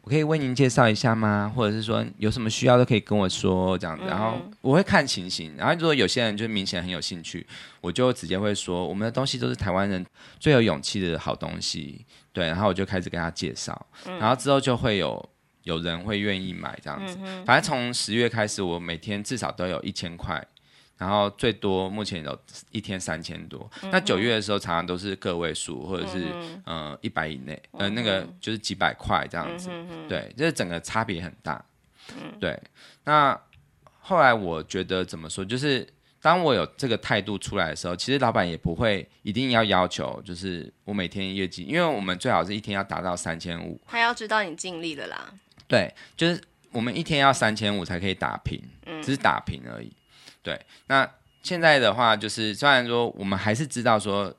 [0.00, 1.52] 我可以为您介绍一下吗？
[1.54, 7.46] 或者是说有什么需要都可以跟我说这样子，然后我会看情形，然后如果有些人就明显很有兴趣，
[7.82, 10.02] 我就直接会说我们的东西都是台湾人
[10.40, 13.86] 最有勇气的好东西，对，然后我就开始跟他介绍，
[14.18, 15.28] 然后之后就会有
[15.64, 20.42] 有人会愿意买这样子，反正从十月开始，我每天至少都有一千块。
[20.98, 22.38] 然后最多目前有
[22.72, 26.26] 一天三千多，嗯、那九月的时候常常都是个位数，或者是
[26.66, 29.70] 嗯呃一百以内，呃那个就是几百块这样子，
[30.08, 31.64] 对，就是整个差别很大，
[32.16, 32.60] 嗯、对。
[33.04, 33.40] 那
[34.00, 35.86] 后来我觉得怎么说，就是
[36.20, 45.32] 当我有这个态度出来的时候，其实老板也不会一定要要求，就是我每天业绩，因为我们最好是一天要达到三千五，他要知道你尽力了啦。
[45.68, 49.92] 对，就是我们一天要三千五才可以打平，嗯、只是打平而已。
[50.48, 51.06] 对，那
[51.42, 54.34] 现在的话，就是虽然说我们还是知道说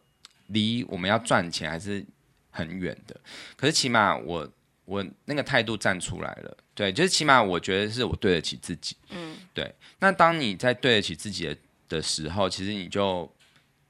[0.47, 2.03] 离我们要赚钱还是
[2.49, 3.15] 很远的，
[3.55, 4.49] 可是起码我
[4.85, 9.71] 我那个态度站出来了，对，就是起码我觉得是我对得起自己，嗯，对。
[9.99, 13.31] 那当你在对得起自己的的时候，其实你就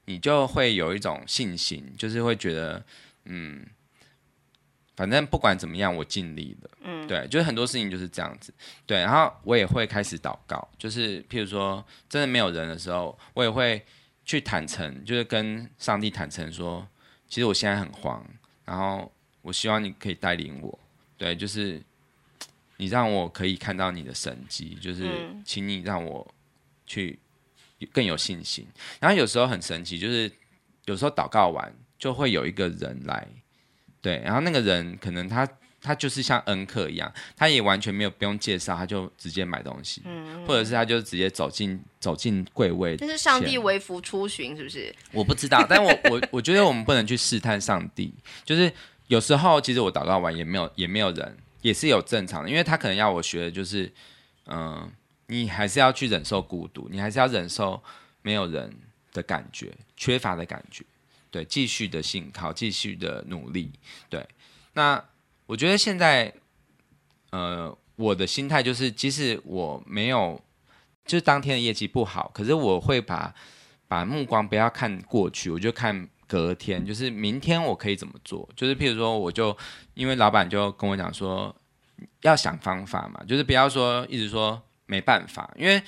[0.04, 2.84] 你就会有一种信心，就是会觉得，
[3.24, 3.66] 嗯。
[5.00, 6.70] 反正不管怎么样，我尽力了。
[6.82, 8.52] 嗯，对，就是很多事情就是这样子。
[8.84, 13.82] 对，然后我也会开始祷告，就是譬如说真的没有人的时候，我也会
[14.26, 16.86] 去坦诚，就是跟上帝坦诚说，
[17.30, 18.22] 其实我现在很慌，
[18.66, 19.10] 然后
[19.40, 20.78] 我希望你可以带领我。
[21.16, 21.82] 对，就是
[22.76, 26.34] 你让我可以看到你的神迹，就是请你让我
[26.84, 27.18] 去
[27.90, 28.66] 更有信心。
[29.00, 30.30] 然后有时候很神奇，就是
[30.84, 33.26] 有时候祷告完就会有一个人来。
[34.02, 35.48] 对，然后那个人可能他
[35.82, 42.96] 他就是像恩客一样，他也完全没有不用介绍，他就直接买东西，嗯，或者是他就直接走进走进柜位。
[42.96, 44.94] 这是上帝微服出巡，是不是？
[45.12, 48.12] 我不知道，但我我我觉得我们不能去试探上帝，
[48.44, 48.70] 就是
[49.06, 53.84] 有时候其实我祷告完也没有也没有人，也是有正常的，因为他可能要我学的就是，
[54.46, 54.90] 嗯、呃，
[55.26, 57.82] 你还是要去忍受孤独，你还是要忍受
[58.22, 58.70] 没有人
[59.12, 60.84] 的感觉，缺乏的感觉。
[61.30, 63.72] 对，继续的信靠，继续的努力。
[64.08, 64.26] 对，
[64.72, 65.02] 那
[65.46, 66.32] 我觉得现在，
[67.30, 70.40] 呃，我的心态就是，即使我没有，
[71.04, 73.34] 就是当天的业绩不好，可是我会把
[73.86, 78.48] 把目光不要看过去，我就看隔天，就是明天我可以怎么做？
[78.54, 79.56] 就是譬如说，我就
[79.94, 81.54] 因为老板就跟我讲说，
[82.22, 85.82] 要想方法嘛，就是不要说一直说没办法，因为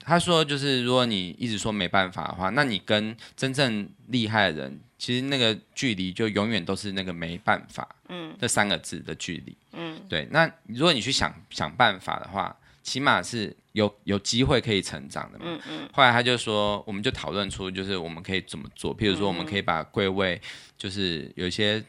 [0.00, 10.26] 他说就是如果你一直说没办法的话，那你跟真正厉害的人，其实那个距离就永远都是那个没办法，嗯，这三个字的距离，嗯，对。
[10.32, 15.44] 那如果你去想想办法的话，起码是有有机会可以成长的嘛。
[15.46, 15.88] 嗯嗯。
[15.92, 18.96] 后来他就说，我们就讨论出，就是我们可以怎么做。
[18.96, 20.40] 譬如说，我们可以把柜位，
[20.76, 21.84] 就是有一些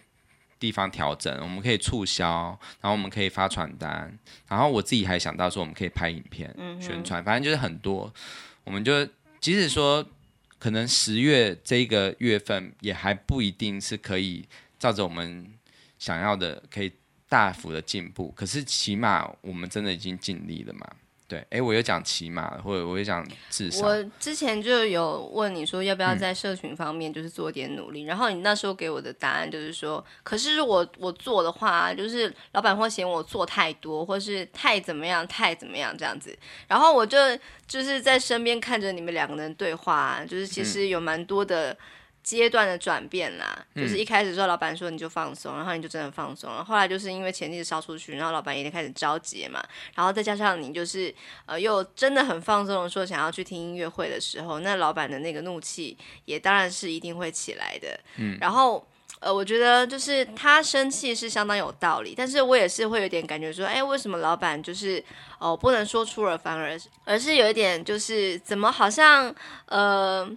[0.60, 4.16] 地方调整，我们可以促销，然后我们可以发传单。
[4.48, 7.24] 然后我自己还想到说，我们可以拍影片宣传。
[7.24, 8.14] 反正就是很多，
[8.66, 9.04] 我们就
[9.40, 10.06] 即使说
[10.60, 15.52] 可能十月这个月份也还不一定是可以照着我们
[15.98, 16.92] 想要的可以。
[17.32, 20.96] 大幅的进步，可是起码我们真的已经尽力了嘛？
[21.30, 23.88] 对，哎，我有讲骑马，或者我有讲智商。
[23.88, 36.36] 我之前就有问你说，要不要在社群方面就是做点努力，嗯、然后你那时候给我的答案就是说，可是如果我做的话，就是老板会嫌我做太多，或是太怎么样，太怎么样这样子。
[36.68, 37.18] 然后我就
[37.68, 41.72] 就是在身边看着你们两个人对话，就是其实有蛮多的。
[41.72, 41.78] 嗯
[42.30, 46.64] 阶段的转变啦，就是一开始时候老板说你就放松，嗯、然后你就真的放松了。
[46.64, 49.60] 后来就是因为钱一直烧出去，然后老板也开始着急嘛，
[49.96, 51.12] 然后再加上你就是
[51.48, 58.00] 呃又真的很放松的说想要去听音乐会的时候，那老板的那个怒气也当然是一定会起来的。
[58.18, 58.88] 嗯，然后
[59.22, 65.04] 呃我觉得就是他生气是相当有道理，但是我也是会有点感觉说，哎，为什么老板就是
[65.40, 69.34] 哦、呃、不能说出尔反尔，而是有一点就是怎么好像
[69.66, 70.30] 呃。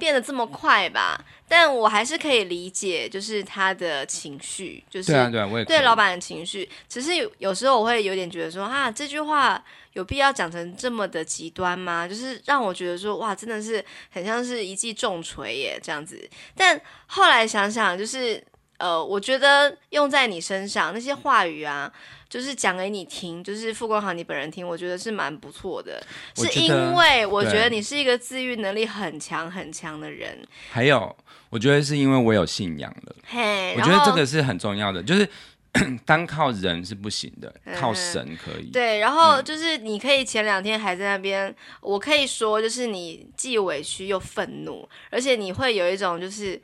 [0.00, 6.68] 变得这么快吧，但我还是可以理解，就是他的情绪，就是对啊，对啊，我也对老板的情绪。
[6.88, 12.08] 只是有有时候我会有点觉得说，啊，这句话有必要讲成这么的极端吗？
[12.08, 16.28] 就是让我觉得说，哇，真的是很像是一记重锤耶，这样子。
[16.56, 18.42] 但后来想想，就是
[18.78, 21.92] 呃，我觉得用在你身上那些话语啊。
[22.30, 26.00] 就是讲给你听，就是傅光豪你本人听，我觉得是蛮不错的，
[26.36, 30.38] 是因为我觉得你是一个自愈能力很强很强的人。
[30.70, 31.14] 还有，
[31.50, 33.16] 我觉得是因为我有信仰了。
[33.26, 35.28] 嘿，我觉得这个是很重要的，就是
[36.06, 38.70] 单靠人是不行的，靠神可以。
[38.70, 46.60] 对，然后就是你可以前两天还在那边，我可以说就是你既委屈又愤怒，而且你会有一种就是。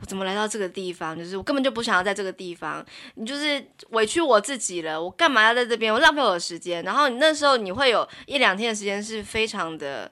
[0.00, 1.18] 我怎么来到这个地方？
[1.18, 2.84] 就是我根本就不想要在这个地方。
[3.14, 5.02] 你就是委屈我自己了。
[5.02, 5.92] 我干嘛要在这边？
[5.92, 6.82] 我浪费我的时间。
[6.84, 10.10] 然后你那时候你会有一两天的时间是非常的，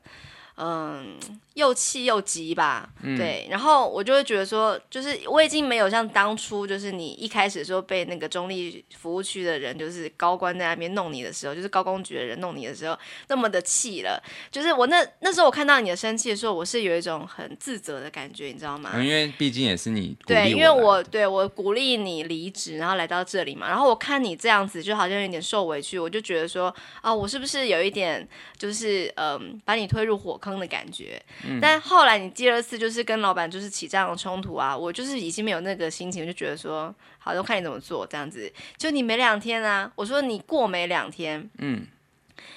[0.56, 1.16] 嗯。
[1.56, 12.94] 又气又急吧，嗯、对，然后我就会觉得说，就是我已经没有像当初，就是你一开始说被那个中立服务区的人，就是高官在那边弄你的时候，就是高公局的人弄你的时候，
[13.28, 14.22] 那么的气了。
[14.52, 18.92] 就是我那那时候我看到你的生气的时候，我是有一种很自责的感觉，你知道吗？
[19.02, 31.20] 因为毕竟也是你对，因为我对我鼓励你离职，然后来到这里嘛，然后我看你这样子，就好像有点受委屈，我就觉得说啊，我是不是有一点就是嗯，把你推入火坑的感觉？
[31.61, 38.52] 但后来你第二次就是跟老板就是起这样的冲突啊，我就是已经没有那个心情，我就觉得说，好，都看你怎么做这样子。
[38.76, 41.87] 就你没两天啊，我说你过没两天，嗯，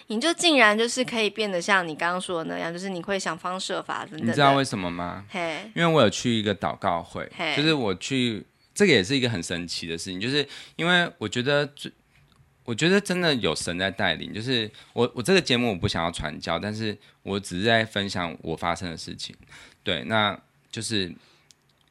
[0.08, 4.28] 你就竟然就是可以变得像你刚刚说的那样，就是你会想方设法等等。
[4.28, 5.26] 你知道为什么吗？
[5.30, 11.92] 嘿，因为我有去一个祷告会，就是我去，这个也是一个很神奇的事情，就是因为我觉得最。
[12.70, 19.36] 我觉得真的有神在带领，就是我我这个节目我不想要传教，但是我只是在分享我发生的事情。
[19.82, 21.12] 对，那就是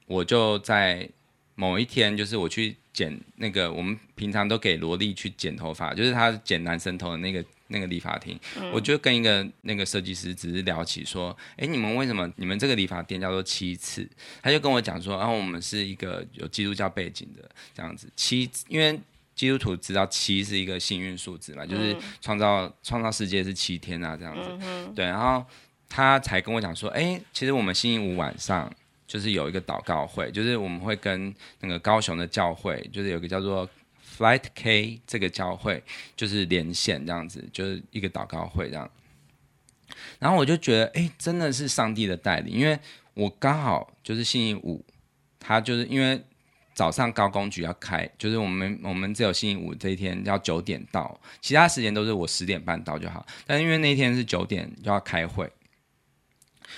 [0.06, 1.08] 我就在
[1.56, 14.08] 某一天，就是我去剪那个我们平常都给萝莉去剪头发，就是她剪男生头的那个那个理发厅，嗯、我就跟一个那个设计师只是聊起说，哎，你们为什么你们这个理发店叫做七次？
[14.40, 18.96] 他就跟我讲说，啊、我们是一个有基督教背景的这样子，七因为。
[19.38, 24.42] 基督徒知道七是一个幸运数字嘛，嗯、就是创造创造世界是七天啊，这样子。
[24.62, 25.46] 嗯、对，然后
[25.88, 28.68] 他才跟我讲说，哎，其实我们星期五晚上
[29.06, 33.68] 就是有一个祷告会，就是我们会跟那个高雄的教会，就是有个叫做
[34.18, 35.80] Flight K 这个教会，
[36.16, 38.90] 就是连线这样子，就是一个祷告会这样。
[40.18, 42.76] 然后我就觉得，哎，真的是上帝的带领，因为
[43.14, 44.84] 我刚好就是星期五，
[45.38, 46.20] 他就是因为。
[46.78, 53.26] 早上高工局要开，就是我们我们只有星期五这一天要九点到，其他时间都是我十点半到就好。
[53.44, 55.50] 但因为那天是九点就要开会，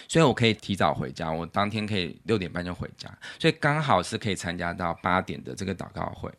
[0.09, 6.33] 所以我可以提早回家，我当天可以六点半就回家，所以刚好是可以参加到八点的这个祷告会。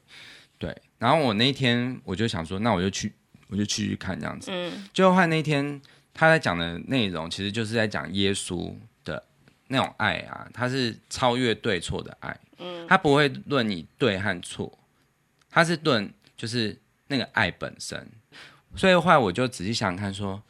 [0.57, 3.13] 对，然后我那天我就想说，那我就去，
[3.47, 4.49] 我就去看这样子。
[4.51, 5.79] 嗯，最后换那天
[6.15, 8.75] 他在讲的内容，其实就是在讲耶稣的
[9.72, 14.78] 那种爱啊，它是超越对错的爱，嗯，它不会论你对和错，
[15.49, 18.05] 它是论就是那个爱本身。
[18.76, 20.41] 所以后来我就仔细想想看，说，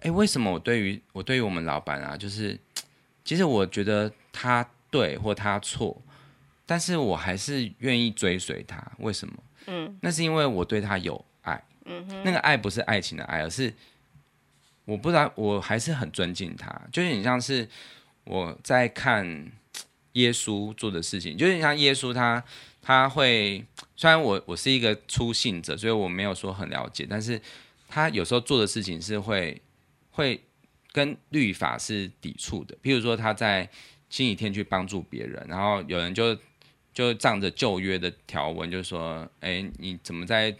[0.00, 2.58] 哎，为什么我对于我对于我们老板啊，就是
[3.22, 6.00] 其实我觉得他对或他错，
[6.64, 9.34] 但是我还是愿意追随他，为什么？
[9.66, 13.72] 嗯，那是因为我对他有爱，嗯哼，那个爱不是爱情的爱，而是
[14.86, 17.68] 我不知道，我还是很尊敬他，就有点像是
[18.30, 19.50] 我在看
[20.12, 22.42] 耶稣做的事情，就是像耶稣他
[22.80, 23.64] 他会，
[23.96, 27.40] 虽然我我是一个初信者，所以我没有说很了解，但是。
[27.92, 29.60] 他有时候做的事情是会
[30.12, 30.40] 会
[30.92, 33.68] 跟律法是抵触的，譬如说他在
[34.08, 36.38] 星期天去帮助别人，然后有人就
[36.94, 40.54] 就仗着旧约的条文，就说：“哎，你怎么在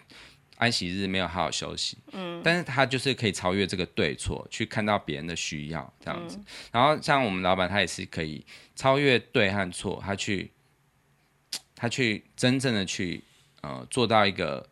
[0.60, 6.36] 安息日没有好好休息？”嗯，但是他就是可以超越这个对错，去看到别人的需要这样子。
[6.36, 8.44] 嗯、然后像我们老板，他也是可以
[8.76, 10.50] 超越对和错，他去
[11.74, 13.24] 他去真正的去
[13.62, 14.64] 呃做到一个。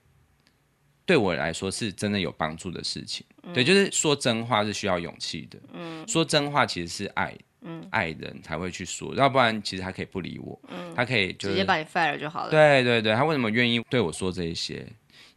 [1.08, 5.58] 对我来说是真的有帮助的事情，嗯、对，就是说真话是需要勇气的。
[5.72, 12.50] 嗯，说真话其实是爱，嗯，爱人才会去说，要不然其实他可以不理我，嗯，他可以、就是、直接把你 fire 就好了。
[12.50, 14.86] 对对对，他为什么愿意对我说这一些？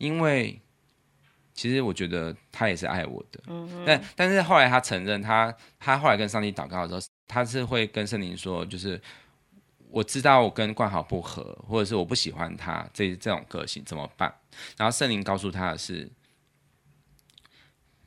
[0.01, 0.59] 因为
[1.53, 3.39] 其实我觉得他也是爱我的。
[3.47, 8.99] 嗯，但但是后来他承认他，他他后来跟上帝祷告的时候，他是会跟圣灵说，就是。
[9.93, 14.33] 我知道我跟冠豪不合，或者是我不喜欢他这这种个性怎么办？
[14.77, 16.09] 然后圣灵告诉他的是，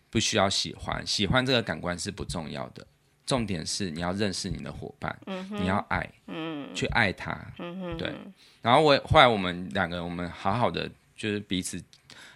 [0.09, 2.87] 不需要喜欢，喜欢这个感官是不重要的，
[3.27, 8.15] 重点是你要认识你的伙伴，嗯、你要爱，嗯、去爱他，嗯、哼对。
[8.63, 10.91] 然后我后来我们两个人，我们好好的
[11.25, 11.83] 就是彼此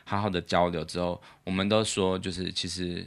[0.04, 3.06] 好好的交流之后，我们都说，就是其实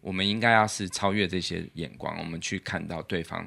[0.00, 3.46] 我们应该要是超越这些眼光，我们去看到对方。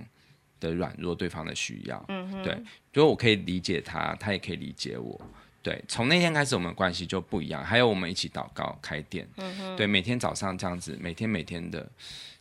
[0.57, 2.57] 的软弱，对方的需要，嗯哼，对，
[2.91, 5.19] 就我可以理解他，他也可以理解我，
[5.61, 7.61] 对，从那天开始，我们关系就不一样。
[7.61, 11.85] 还有我们一起祷告、开店，嗯哼，对，每天早上这样子，每天每天的，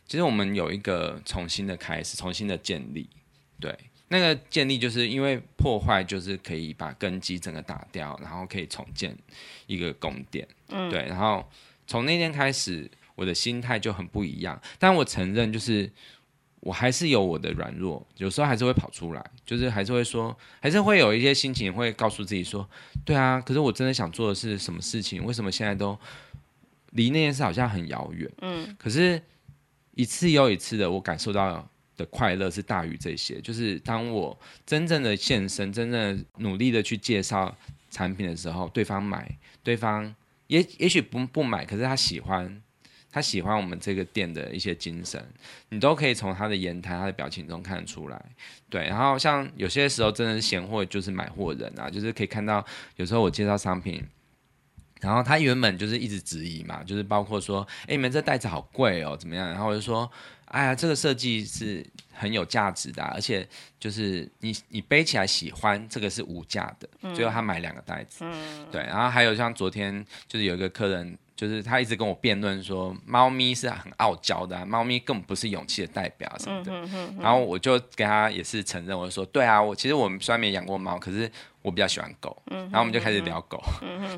[0.07, 3.09] 其实我们有一个重新的开始，重新的建立，
[3.59, 3.77] 对，
[4.07, 9.15] 那个建立就是因为破坏，就是可以把根基整个打掉，然后可以重建
[9.67, 11.43] 一个宫殿，嗯，对，然后
[11.87, 15.91] 从那天开始，我的心态就很不一样，但我承认就是。
[16.61, 22.67] 我还是有我的软弱，有时候还是会跑出来，就是还是会说，还是会有一些心情会告诉自己说，
[23.05, 25.23] 对啊，可是我真的想做的是什么事情？
[25.23, 25.95] 为什么现在都
[26.93, 28.27] 离那件事好像很遥远？
[28.41, 29.21] 嗯，可是
[29.91, 33.39] 一次又一次的，我感受到的快乐是大于这些。
[33.41, 37.55] 就是当我真正的献身，真正的努力的去介绍
[37.89, 40.13] 产品的时候，对方买，对方
[40.47, 42.61] 也也许不不买，可是他喜欢。
[43.11, 45.25] 他喜欢我们这个店的一些精神，
[45.69, 48.21] 你都可以从他的言谈、他的表情中看得出来。
[48.69, 52.65] 对，然后像有些时候真的是闲货就是买货人啊，就是可以看到
[52.97, 54.03] 有时候我介绍商品，
[54.99, 59.47] 然后他原本就是一直质疑嘛，就是包括说，哎，你们这袋子好贵哦，怎么样？
[59.47, 60.11] 然后我就说，
[60.55, 63.47] 哎呀，这个设计是很有价值的啊，而且
[63.79, 67.13] 就是你你背起来喜欢，这个是无价的。
[67.13, 71.17] 最后他买两个袋子，嗯，对，然后还有像昨天就是有一个客人。
[71.35, 76.71] 就是他一直跟我辩论说，猫咪是很傲娇的，啊，猫咪根本不是勇气的代表什么的。
[76.71, 81.29] 嗯、哼哼哼，然后我就跟他也是承认，我就说，对啊，我其实我们虽然没养过猫，可是
[81.61, 82.41] 我比较喜欢狗。
[82.49, 83.61] 然后我们就开始聊狗，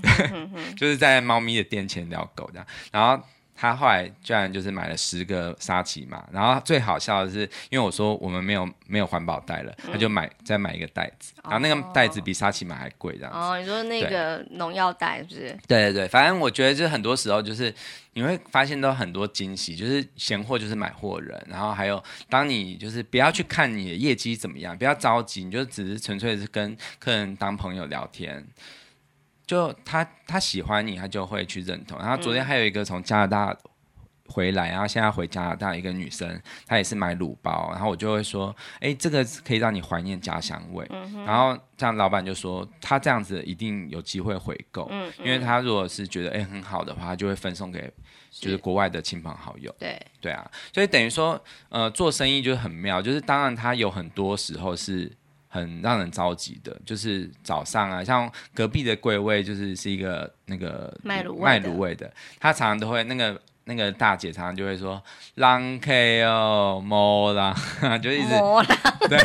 [0.77, 3.23] 就是在猫咪的店前聊狗这样，然后。
[3.59, 7.41] 他后来居然就是买了十个沙琪玛，然后最好笑的是，
[7.71, 13.37] 因为我说我们没有没有环保袋了，嗯、他就买再买一个袋子，然后那个袋子比沙琪玛还贵，这样子。
[13.39, 15.57] 哦，你说那个农药袋是不是？
[15.67, 17.73] 对对对，反正我觉得就很多时候就是
[18.13, 28.45] 你会发现到很多惊喜，就是闲货就是买货人，然后还有当你就是不要去看你的业绩怎么样，不要着急，你就只是纯粹是跟客人当朋友聊天。
[29.47, 31.97] 就他他喜欢你，他就会去认同。
[31.97, 33.57] 然后昨天还有一个从加拿大
[34.27, 40.85] 回来，然后现在回加拿大一个女生，她也是买卤包，然后我就会说，哎，这个可以让你怀念家乡味。
[40.89, 47.89] 嗯、然后这样老板就说，他这样子一定有机会回购，嗯嗯、因为他如果是觉得哎很好的话，他就会分送给
[48.29, 49.73] 就是国外的亲朋好友。
[49.79, 55.09] 对对啊，所以等于说，呃，做生意就是很妙，就是当然他有很多时候是。
[55.57, 65.01] 很让人着急的，就是早上啊，像隔壁的柜位，就是是一个那个卖卤卖卤味的，他常常都会那个那个大姐常常就会说，
[65.35, 67.55] 让 K 哦，莫啦，
[68.01, 68.29] 就一直
[69.09, 69.17] 对，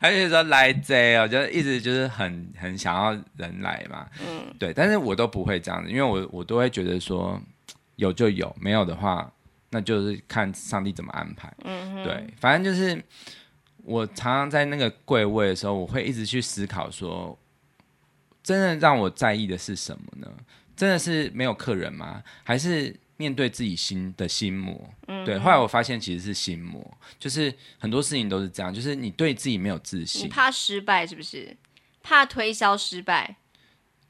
[0.00, 7.40] 他就说来这哦，就一直就是很很想要人来嘛，嗯，对，但是我都不会这样子，因为我我都会觉得说
[7.96, 9.30] 有就有，没有的话，
[9.70, 13.02] 那就是看上帝怎么安排，嗯，对，反正就是。
[13.84, 17.38] 我常常在那个柜位的时候，我会一直去思考说，
[18.42, 20.28] 真的让我在意的是什么呢？
[20.76, 22.22] 真的是没有客人吗？
[22.42, 24.88] 还是面对自己心的心魔？
[25.08, 26.82] 嗯、对，后来我发现其实是心魔，
[27.18, 31.56] 就是很多事情都是这样，就是你对自己没有自信，你怕失败是不是？
[32.02, 33.36] 怕推销失败？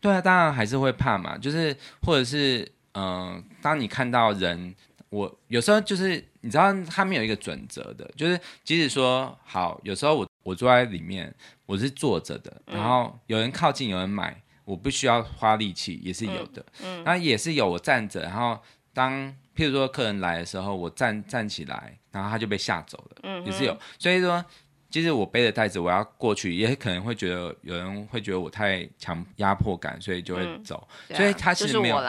[0.00, 2.60] 对啊，当然还是会怕嘛，就是或者是
[2.92, 4.74] 嗯、呃，当你看到人。
[5.10, 11.32] 我有时候就是你知道他们有一个准则的，就是即使说好，有时候我我坐在里面，
[11.66, 16.64] 我是坐着的，然后有人靠近，有人买，我不需要花力气，也是有的。
[16.82, 18.58] 嗯，那也是有我站着，然后
[18.94, 19.12] 当
[19.54, 23.78] 譬如说客人来的时候，我站站起来，然后他就被吓走了，嗯，也是有。
[23.98, 24.42] 所以说，
[24.88, 30.88] 其实我背着袋子，我要过去，也可能会觉得有人会觉得我太强压迫感，所以就会走。
[31.14, 32.02] 所以他其实没有，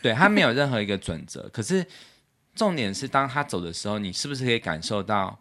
[0.00, 1.86] 对他没有任何一个准则，可是。
[2.56, 5.38] 重点是，当他走的时候，你是不是可以感受到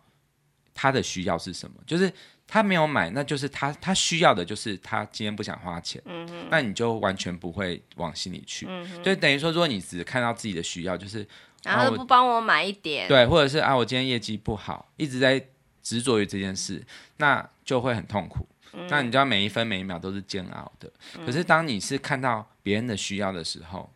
[0.73, 1.77] 他的需要是什么？
[1.87, 2.11] 就是
[2.45, 11.27] 他没有买，那就是他他需要的就是他今天不想花钱，嗯哼，那你就完全不会往心里去，嗯，就等于说，如果你只看到自己的需要，就是
[11.63, 15.43] 然后不帮我买一点，对，或者是啊，我今天业绩不好，一直在
[15.81, 16.85] 执着于这件事，
[17.17, 18.47] 那就会很痛苦。
[18.73, 20.91] 嗯、那你知道每一分每一秒都是煎熬的。
[21.17, 23.89] 嗯、可是当你是看到别人的需要的时候，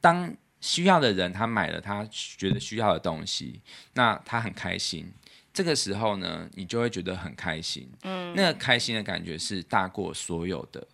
[0.00, 0.34] 当
[0.66, 3.60] 需要的人，他买了他觉得需要的东西，
[3.94, 5.08] 那他很开心。
[5.54, 7.88] 这个时候呢，你就会觉得很开心。
[8.02, 10.84] 嗯，那个开心的感觉是大过所有的，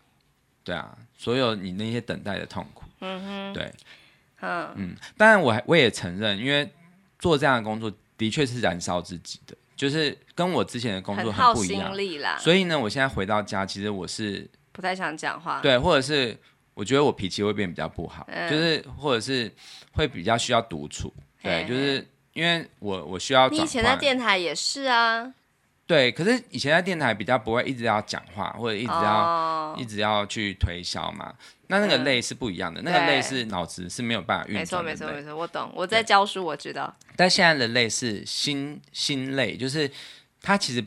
[0.62, 2.84] 对啊，所有你那些等待的痛苦。
[3.00, 3.72] 嗯哼，对，
[4.42, 4.96] 嗯嗯。
[5.16, 6.70] 当然，我我也承认，因为
[7.18, 11.92] 做这样的工作的确是燃烧自己的，就是跟我之前的工作很不一样。
[12.38, 15.60] 所以呢，我现在回到家，其实我是不太想讲话。
[15.62, 16.38] 对，或者是。
[16.74, 19.52] 我觉得我脾气会变比较不好，嗯、就是或者是
[19.92, 21.12] 会比较需要独处，
[21.42, 23.48] 对，就是因为我我需要。
[23.48, 25.32] 你以前在电台也是啊。
[25.86, 31.34] 对，可是以前在电台比较不会一直要讲话，或者一直要、哦、一直要去推销嘛。
[31.66, 34.54] 那那个累是不一样的，嗯、那个累是脑子是没有办法运。
[34.54, 35.70] 没错没错没错，我懂。
[35.74, 36.94] 我在教书，我知道。
[37.16, 39.90] 但现在的累是心心累，就是
[40.40, 40.82] 他其实。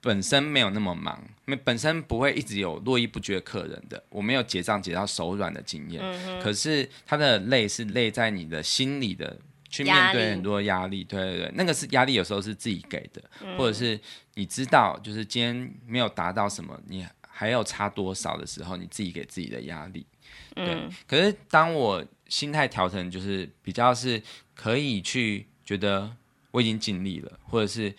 [0.00, 6.00] 本身没有那么忙，没本身不会一直有络绎不绝客人的，我没有结账结到手软的经验。
[6.40, 9.36] 可是他的累是累在你的心里的，
[9.68, 11.02] 去面对很多压力。
[11.02, 13.98] 对对对，那个是压力，有时候是自己给的，嗯、或者是
[14.34, 20.06] 你知道，就是今天没有达到什么，你还有差多少的时候，你自己给自己的压力。
[20.54, 20.64] 对。
[20.64, 24.22] 嗯、可是当我心态调成，就是比较是
[24.54, 26.08] 可以去觉得
[26.52, 27.92] 我已经尽力了，或者是。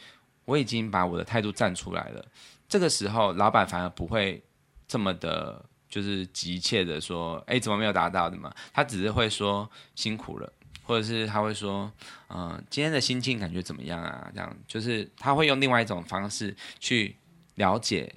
[0.49, 2.25] 我已经把我的态度站出来了，
[2.67, 4.43] 这个时候老板反而不会
[4.87, 8.51] 这么的，就是急切的说，哎，怎么没有达到的嘛？
[8.73, 11.91] 他只是会说辛苦了，或者是他会说，
[12.29, 14.27] 嗯、今天的心情感觉怎么样啊？
[14.33, 17.15] 这样就是他会用另外一种方式去
[17.55, 18.11] 了解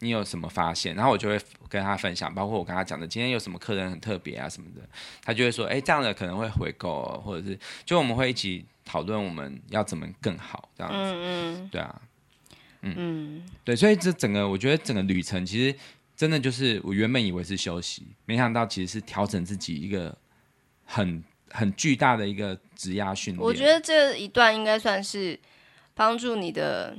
[0.00, 4.82] 你有什么发现，然后我就会跟他分享，包括我跟他讲的今天有什么客人很特别啊什么的，
[5.22, 8.66] 他就会说，哎，这样的可能会回购、或者是就我们会一起。
[8.88, 12.02] 讨论我们要怎么更好，这样子，嗯嗯，对啊，
[12.80, 12.94] 嗯。
[12.96, 15.78] 嗯，对，所以这整个我觉得整个旅程其实
[16.16, 20.16] 真的就是我原本以为是休息，没想到其实是调整自己一个
[20.86, 23.44] 很很巨大的一个职压训练。
[23.44, 25.38] 我觉得这一段应该算是
[25.92, 26.96] 帮助你的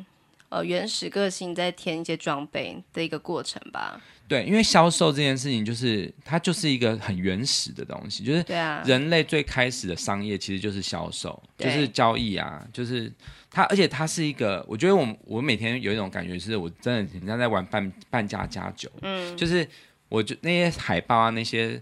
[0.49, 4.01] 呃原始个性再添一些装备的一个过程吧。
[4.27, 8.45] 对，因为销售这件事情，就是它就是一个很原始的东西，就是
[8.85, 13.11] 人类最开始的商业其实就是销售，就是交易啊，就是
[13.49, 19.67] 它，而且它是一个，我觉得我我每天有一种感觉，是我真的很像在玩半半价加酒，嗯，就是
[20.09, 21.81] 我就那些海报啊，那些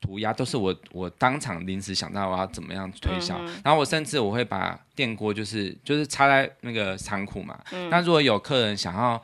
[0.00, 9.22] 涂鸦都是我我当场临时想到我要怎么样推销，嗯、然后我甚至我会把电锅就是就是插在那个仓库嘛，嗯、那如果有客人想要。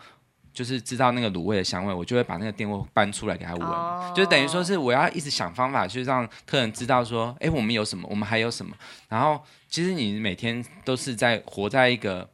[0.54, 4.14] 就是知道那个卤味的香味，我就会把那个电锅搬出来给他闻，oh.
[4.14, 8.72] 就是等于说是我要一直想方法去让客人知道说，哎，我们有什么，我们还有什么。
[9.08, 12.30] 然后其实你每天都是在活在一个，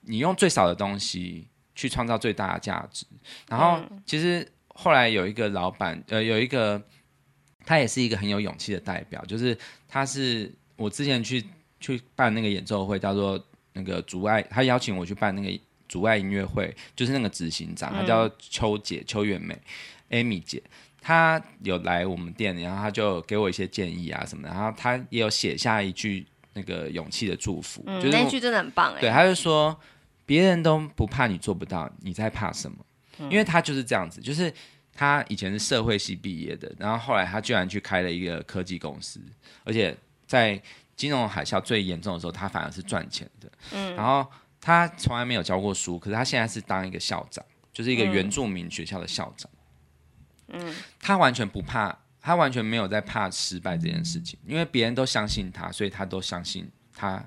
[0.00, 1.46] 你用最少的东西
[1.76, 3.06] 去创造最大的价值。
[3.48, 6.82] 然后其实后来有一个老板，呃，有一个
[7.64, 9.56] 他也是一个很有勇气的代表，就是
[9.88, 11.44] 他是我之前去
[11.80, 13.42] 去办那个演奏会，叫做
[13.72, 15.60] 那个阻碍，他邀请我去办那个。
[15.90, 19.58] 阻碍音乐会就是那个执行长，他叫邱姐邱元美
[20.10, 20.62] ，Amy 姐，
[21.00, 29.00] 她有来我们店里，然后她就给我一些建议啊什么的，然后她也有写下一句那个勇气的祝福，嗯、就是那句真的很棒哎。
[29.00, 29.76] 对，他就说
[30.24, 32.76] 别人都不怕你做不到，你在怕什么？
[33.18, 34.54] 嗯、因为他就是这样子，就是
[35.00, 39.18] 她以前是社会系毕业的，然后后来他居然去开了一个科技公司，
[39.64, 39.96] 而且
[40.26, 40.62] 在
[40.94, 43.50] 金融海啸最严重的时候，他反而是赚钱的。
[43.72, 44.30] 嗯，然后。
[44.62, 47.42] 他从来没有教过书，可是他现在是当一个校长，
[47.72, 49.50] 就是一个原住民学校的校长。
[50.48, 57.26] 嗯，他完全不怕，他完全没有在怕失败这件事情，因为别人都相信他，所以他都相信他，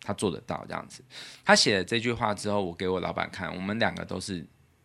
[0.00, 1.04] 他做得到这样子。
[1.44, 4.42] 他写了这句话之后，我给我老板看，我们两个都是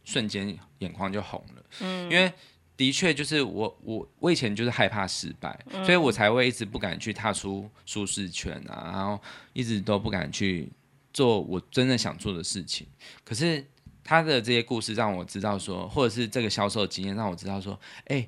[0.08, 1.64] 瞬间眼眶就红了。
[1.82, 2.32] 嗯，因为
[2.76, 9.22] 的确就是我我我以前就是害怕失败，所以我才会一直不敢去踏出舒适圈啊，然后
[9.54, 10.72] 一直都不敢去
[11.12, 12.88] 做我真正想做的事情。
[13.24, 13.64] 可是。
[14.10, 18.26] 他的这些故事让我知道说，或者是这个销售经验让我知道说，哎，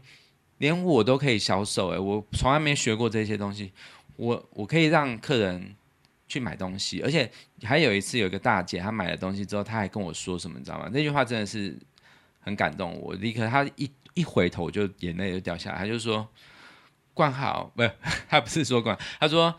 [0.58, 3.72] 连我都可以销售，哎，我从来没学过这些东西，
[4.18, 5.74] 我我可以让客人
[6.28, 7.32] 去买东西，而且
[7.64, 10.90] 还有一次有一个大姐，她买了东西之后，她还跟我说什么，你知道吗？
[10.92, 11.78] 那句话真的是
[12.40, 16.28] 很感动我，立刻她一一回头就眼泪就掉下来，她就说，
[17.14, 17.92] 冠豪，不是，
[18.30, 19.56] 她不是说冠，她说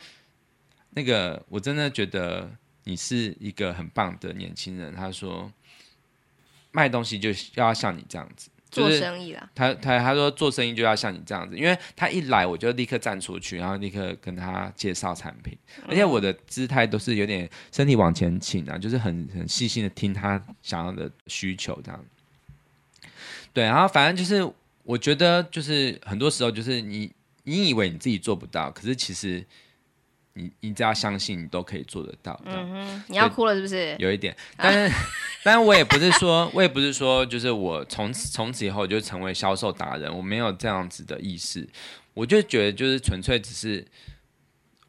[0.91, 2.51] 那个我真的觉得
[2.85, 5.53] 你是一个很棒的年轻人，她说。
[6.73, 9.51] 卖东西就要像你这样子，做生意啦。
[9.55, 15.57] 他他他说做生意就要像你这样子，因为他一来我就立刻站出去，然后立刻跟他介绍产品，
[15.89, 22.05] 而且我的姿态都是有点身体往前倾啊，就是很很细心的听他想要的需求这样。
[23.53, 24.49] 对，然后反正就是
[24.85, 27.13] 我觉得就是很多时候就是你
[27.45, 29.45] 你以为你自己做不到，可是其实。
[30.35, 32.41] 你你只要相信，你都可以做得到。
[32.45, 33.97] 嗯哼，你要哭了是不是？
[33.99, 34.95] 有一点，但是，
[35.43, 41.67] 但是我也不是说，我也不是说，就是我从此从此以后就成为销售达人，我没有这样子的意思。
[42.13, 43.87] 我就觉得，就是纯粹只是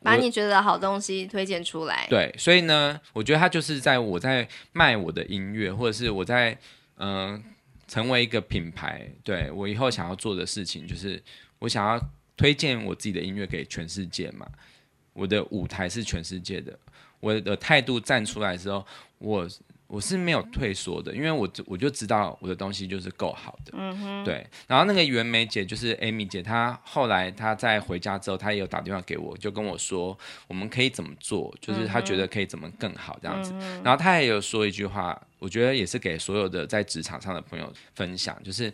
[0.01, 2.05] 把你觉得好东西推荐出来。
[2.09, 6.57] 对，所以呢，我觉得他就是在我在卖我的音乐，或者是我在
[6.97, 7.43] 嗯、呃、
[7.87, 9.07] 成为一个品牌。
[9.23, 11.21] 对，我以后想要做的事情，就是
[11.59, 12.03] 我想要
[12.35, 14.45] 推荐我自己的音乐给全世界嘛。
[15.13, 16.77] 我的舞台是全世界的，
[17.19, 18.85] 我的态度站出来的时候，
[19.19, 19.47] 我
[19.91, 24.47] 我是没有退缩的，因为我我就知道我的东西就是够好的，嗯哼，对。
[24.65, 30.17] 然后那个袁梅姐就是 Amy 姐，她后来她在回家之后，她也有打电话给我，就跟我说
[30.47, 33.51] 我们可以怎么做，就是她觉得可以怎么更好这样子。
[33.83, 38.73] 然后她也有说一句话，我觉得也是给所有的在职场上的朋友分享，就是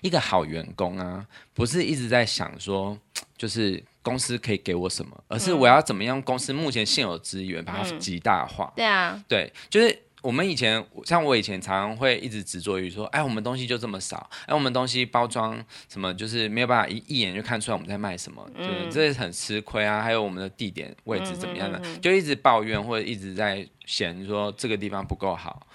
[0.00, 2.98] 一个好员工啊，不是一直在想说
[3.38, 3.80] 就是。
[4.04, 5.24] 公司可以给我什么？
[5.26, 6.20] 而是我要怎么样？
[6.22, 8.70] 公司目前现有资源把它极大化。
[8.76, 20.02] 对啊，对，就是我们以前，像我以前常常会一直执着于说，哎，我们东西就这么少，哎，我们东西包装什么，就是没有办法一一眼就看出来我们在卖什么，对，这是很吃亏啊。
[20.02, 25.66] 还有我们的地点位置怎么样的，就一直抱怨或者一直在嫌说这个地方不够好。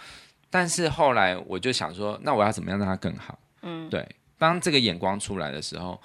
[0.51, 3.37] 但是后来我就想说，那我要怎么样让它更好？
[3.63, 4.07] 嗯，对，
[4.37, 5.99] 当这个眼光出来的时候。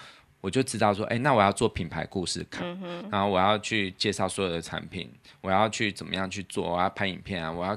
[0.45, 7.71] 我就知道说，哎，那我要做品牌故事卡，嗯、然后我要去介绍所有的产品，我要去怎么样去做，我要拍影片啊，我要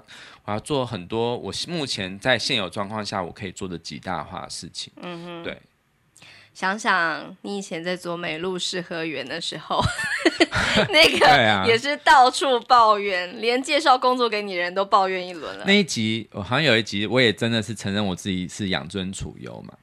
[0.44, 4.92] 我要做很多我目前在现有状况下我可以做的极大化的事情。
[5.02, 5.58] 嗯哼，对。
[6.54, 9.82] 想想你以前在做美露四合园的时候，
[10.92, 15.64] 那个也是到处抱怨，啊、连介绍工作给你的人都抱怨一轮了。
[15.66, 19.74] 那一集我好像有一集，我也真的是承认我自己是养尊处优嘛。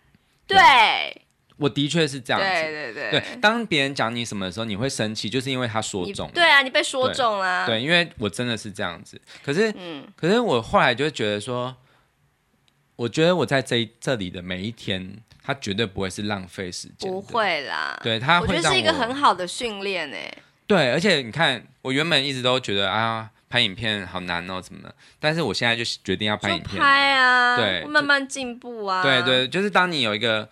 [0.47, 0.59] 对。
[0.59, 1.24] 对
[1.57, 3.11] 我的确是这样子，对对对。
[3.13, 6.33] 对，当别人讲你什么的时候，你会生气，就是因为他说中了。
[6.35, 7.65] 对啊，你被说中了。
[7.65, 9.21] 对，因为我真的是这样子。
[9.41, 11.77] 可是，嗯，可是我后来就觉得说，
[12.97, 17.09] 我觉得我在这这里的每一天，他绝对不会是浪费时间。
[17.09, 17.97] 不会啦。
[18.03, 20.37] 对他会，我觉得是一个很好的训练诶。
[20.67, 24.93] 对，而且你看，我原本一直都觉得啊，拍影片好难哦，怎么的？
[25.21, 29.05] 但是我现在就决定要拍影片，拍啊，对，慢慢进步啊。
[29.05, 30.49] 对对，就是当你有一个。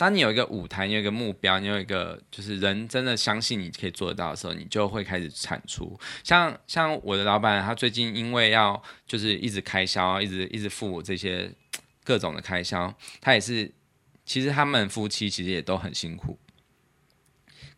[0.00, 5.94] 当你有一个舞台，你有一个目标，你有一个就是人真的相信你可以做得到的时候，你就会开始产出。
[6.24, 11.52] 像像我的老板，他最近因为要就是一直开销，一直一直付这些
[12.02, 12.90] 各种的开销，
[13.20, 13.70] 他也是，
[14.24, 16.38] 其实他们夫妻其实也都很辛苦。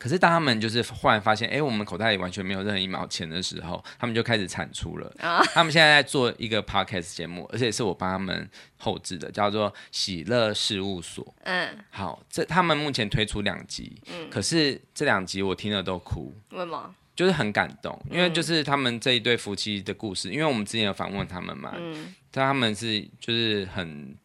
[0.03, 5.09] 可是当他们就是忽然发现，哎，我们口袋里完全没有任何一毛钱的时候，他们就开始产出了。
[5.21, 11.25] 啊，他们现在在做一个 podcast 节目，而且是我帮他们后置的，叫做《喜乐事务所》。
[11.45, 16.35] 嗯，好，这他们目前推出两集，嗯，可是这两集我听了都哭。
[16.51, 16.93] 为什么？
[17.15, 24.17] 就是很感动，因为就是他们这一对夫妻的故事，因为我们之前有访问他们嘛，嗯，但他们是就是很。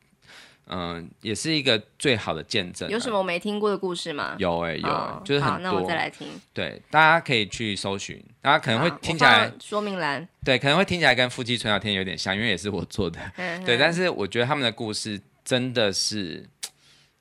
[0.69, 2.89] 嗯，也是一个最好的见证。
[2.89, 4.35] 有什么我没听过的故事吗？
[4.37, 5.59] 有哎、欸，有、欸，哦、就是很多。
[5.61, 6.27] 那我再来听。
[6.53, 10.27] 对，大家可以去搜寻，大家可能会听起来说明栏。
[10.43, 13.19] 对，可能会听起来跟夫妻纯聊天有点像，因为也是我做的。
[13.37, 16.45] 嗯、对，但是我觉得他们的故事真的是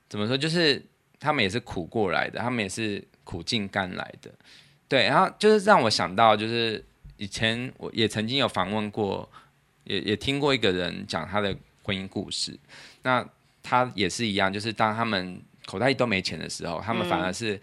[0.08, 0.36] 怎么说？
[0.36, 0.84] 就是
[1.20, 4.30] 他们也是苦过来的，他们也是苦尽甘来的。
[4.88, 6.84] 对，然后就是让我想到，就是
[7.16, 9.28] 以前我也曾经有访问过，
[9.84, 12.58] 也也听过一个人讲他的婚姻故事。
[13.02, 13.24] 那
[13.68, 17.60] 他也是一样，就是当他们口袋里都没钱的时候，他们反而是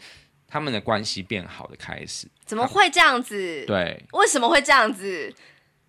[0.48, 2.28] 他们的关系变好的开始。
[2.46, 3.64] 怎么会这样子？
[3.66, 5.34] 对，为什么会这样子？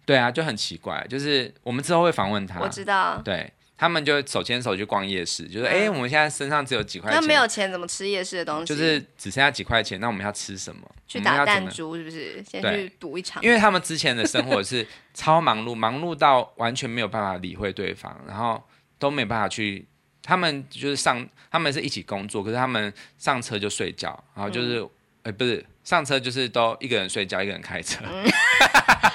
[0.06, 1.04] 对啊，就很奇怪。
[1.10, 3.20] 就是我们之后会访问他，我知道。
[3.24, 3.52] 对。
[3.76, 8.66] 他们就手牵手去逛夜市，就是哎、嗯欸，我们现在身上只有几块钱，那没有钱怎么吃夜市的东西？
[8.66, 10.88] 就是只剩下几块钱，那我们要吃什么？
[11.08, 12.42] 去打弹珠是不是？
[12.44, 13.42] 先去赌一场。
[13.42, 18.62] 因为他们之前的生活是超忙碌，忙碌到完全没有办法理会对方，然后
[18.96, 19.84] 都没办法去。
[20.24, 24.90] 他们就是上，他们是一起工作，可是他们上车就睡觉，然后就是哎、嗯
[25.24, 28.02] 欸，不是上车就是都一个人睡觉，一个人开车。
[28.10, 28.24] 嗯、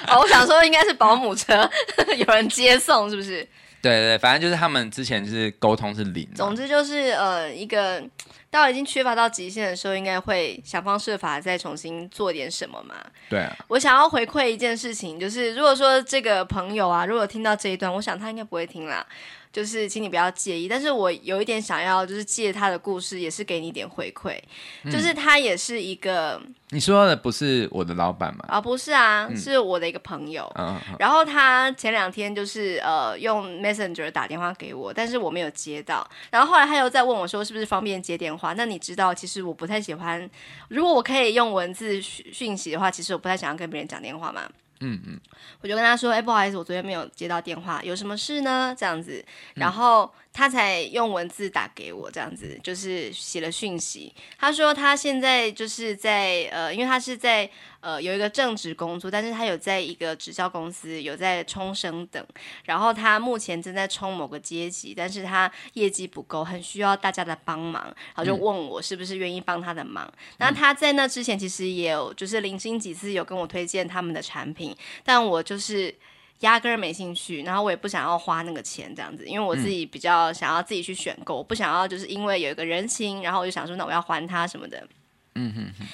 [0.08, 1.68] 哦，我想说应该是保姆车，
[2.16, 3.46] 有人接送是不是？
[3.82, 6.28] 对对，反正就是他们之前就是沟通是零。
[6.34, 8.02] 总之就是呃，一个
[8.50, 12.94] 到已经缺乏到极限的时候，应该会想方设法再重新做点什么嘛。
[13.30, 13.56] 对啊。
[13.68, 19.04] 我想要回馈一件事情，就是如果说这个朋友啊，如果听到这一段，我想他应该不会听啦。
[19.52, 24.38] 就是，请你不要介意，但是我有一点想要，就是借他的故事，也是给你一点回馈。
[24.84, 28.44] 嗯、就是他也是一个，你说的不是我的老板吗？
[28.46, 30.48] 啊，不是啊，嗯、是我的一个朋友。
[30.56, 36.08] 嗯、然后他前两天就是呃用 Messenger 打电话给我，但是我没有接到。
[36.30, 38.52] 然后后来他又在问我说，是不是方便接电话？
[38.52, 40.30] 那你知道，其实我不太喜欢，
[40.68, 44.42] 如果我可以用文字讯息的话，其实我不太想要跟别人讲电话嘛。
[44.80, 45.20] 嗯嗯，
[45.60, 48.74] 我就跟他说，哎、欸，不好意思，我昨天没有接到电话，有什么事呢？
[48.76, 49.24] 这样子，
[49.54, 50.12] 然后。
[50.32, 54.14] 他才用文字打给我，这样子就是写了讯息。
[54.38, 57.50] 他说他现在就是在呃，因为他是在
[57.80, 62.24] 呃有一个正职工作，但是他有在一个直销公司有在冲升等，
[62.64, 70.06] 然后他目前正在冲某个阶级，但是他业绩不够，很需要大家的帮忙，然后就问我是不是愿意帮他的忙。
[70.06, 74.74] 嗯、那他在那之前其实也有就是零星几次有跟我推荐他们的产品，
[75.04, 75.92] 但我就是。
[76.40, 84.86] 压根儿没兴趣，然后我也不想要花那个钱这样子，因为我自己比较想要自己去选购，我不想要就是因为有一个人情，然后我就想说那我要还他什么的。
[85.34, 85.86] 嗯哼哼。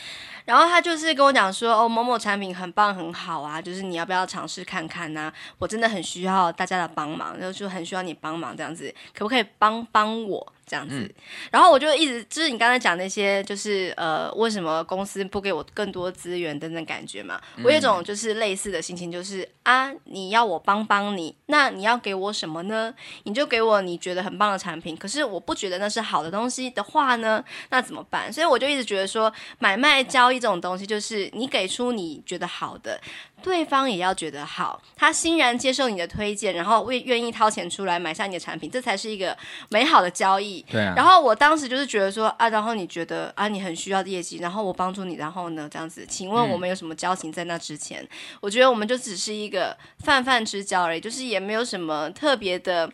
[0.44, 5.22] 然后他就是跟我讲说，哦，某某产品很棒很好啊，就是你要不要尝试看看呢？
[5.22, 5.34] 啊？
[5.58, 10.52] 我真的很需要大家的帮忙，然后就很需要你帮忙这样子，可不可以帮帮我？
[10.66, 11.14] 这样子，嗯、
[11.52, 17.40] 然后我就一直就是你刚才讲那些，就是呃，为什么公司不给我更多资源等等感觉嘛？
[17.62, 22.92] 我有一种就是类似的心情，就是啊，你要我帮帮你，那你要给我什么呢？
[23.22, 28.32] 你就给我你觉得很棒的产品，可是我不觉得那是好的东西的话呢，那怎么办？
[28.32, 33.00] 所以我就一直觉得说，买卖交易这种东西，就是你给出你觉得好的。
[33.42, 39.36] 对方也要觉得好，他欣然接受你的推荐，然后为愿意掏钱出来买下你的产品，这才是一个
[39.68, 40.64] 美好的交易。
[40.70, 40.94] 对啊。
[40.96, 48.02] 然后我当时就是觉得说啊，然后你觉得啊，你很需要业绩，然后我帮助你，然后呢这样子，请问我们有什么交情在那之前？
[48.02, 48.08] 嗯、
[48.40, 52.90] 我觉得我们就只是一个泛泛之交而已，就是也没有什么特别的。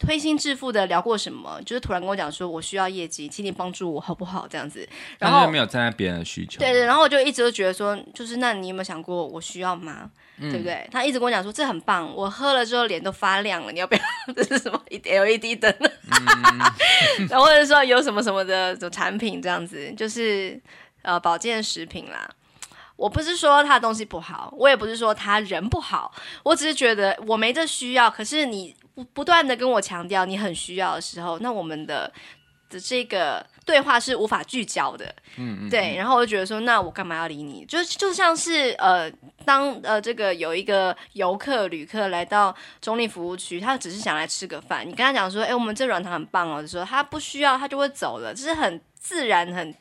[0.00, 1.60] 推心置腹的聊过什么？
[1.64, 4.48] 就是突然跟我讲说，我需要业绩，请你帮助我好不好？
[4.48, 4.88] 这样子，
[5.18, 6.58] 然后没有站在别人的需求。
[6.58, 10.10] 对对，然后我就一直都觉得说，就是那你有没有想过我需要吗？
[10.38, 10.88] 嗯、对不对？
[10.90, 14.00] 他一直跟我讲说，这很棒，我喝了之后脸都发亮了，你要不要？
[14.34, 15.70] 这是什么？LED 灯？
[15.78, 20.58] 嗯、 然后或者说有什么什么的这产品这样子，就是
[21.02, 22.26] 呃保健食品啦。
[22.96, 28.10] 我不是说他的东西不好，我也不是说他人不好，我只是觉得我没这需要。
[28.10, 32.12] 可是你不不断的跟我强调你很需要的时候，那我们的
[32.68, 35.06] 的这个对话是无法聚焦的。
[35.36, 35.96] 嗯嗯，对。
[35.96, 37.64] 然后我就觉得说，那我干嘛要理你？
[37.64, 39.10] 就就像是呃，
[39.44, 49.74] 当呃这个有一个游客旅客来到中立服务区，他只是想来吃个饭，你跟他讲说，哎，我们这软糖很棒哦，就说他不需要，他就会走了，这是很自然很。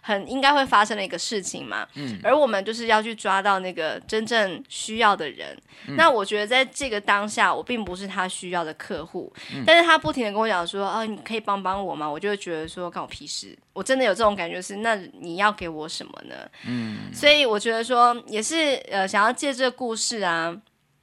[0.00, 5.54] 很应该会发生的一个事情嘛，嗯，而我们就是要去抓到那个真正需要的人。
[5.86, 12.10] 嗯、那我觉得在这个当下，我并不是他需要的客户，嗯、但是他不停的跟我讲说，啊，你可以帮帮我吗？
[12.10, 13.54] 我就会觉得说，关我屁事。
[13.74, 16.34] 我真的有这种感觉是，那你要给我什么呢？
[16.66, 20.56] 嗯，所以我觉得说，也是呃，想要借这个故事啊。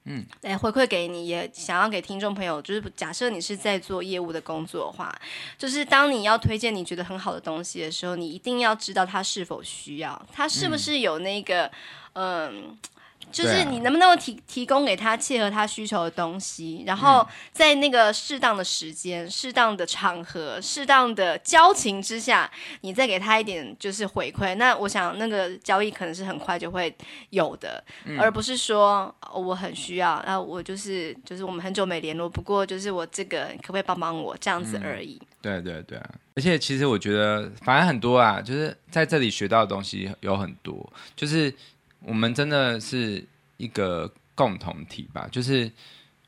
[0.05, 5.13] 嗯，来回馈给你，也想要给听众朋友，就是假设你是在做业务的工作的话，
[5.57, 11.71] 就是当你要推荐你觉得很好的东西的时候，你一定要知道他是否需要，他是不是有那个，
[12.13, 12.67] 嗯。
[12.67, 12.77] 嗯
[13.33, 22.49] 就是你能不能提提供给他切合他需求的东西，然后在那个适当的时间、适当的场合、适当的交情之下，
[22.81, 24.53] 你再给他一点就是回馈。
[24.55, 26.95] 那我想那个交易可能是很快就会
[27.31, 35.19] 有的，嗯、而不是说我很需要，然后我就是就是我们很久没联络，不过就是我这个可不可以帮帮我这样子而已。
[35.19, 41.51] 嗯、对对对啊，而且其实我觉得反正很多啊，就是在这里学到的东西有很多，就是。
[42.05, 43.25] 我们真的是
[43.57, 45.71] 一个共同体吧，就是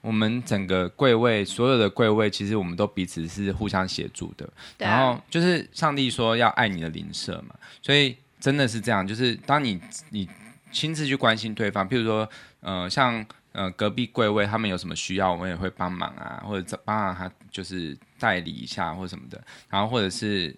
[0.01, 4.45] 我们整个柜位所有的柜位，其实我们都彼此是互相协助的。
[4.45, 10.29] 啊、然后就是上帝说要爱你的邻舍嘛，所以真的是这样，就是当你你
[10.71, 20.55] 亲自去关心对方，譬如说，呃，像呃隔壁柜位他们有什么需要，我们也会帮忙啊，或者帮忙他就是代理一下或什么的，然后或者是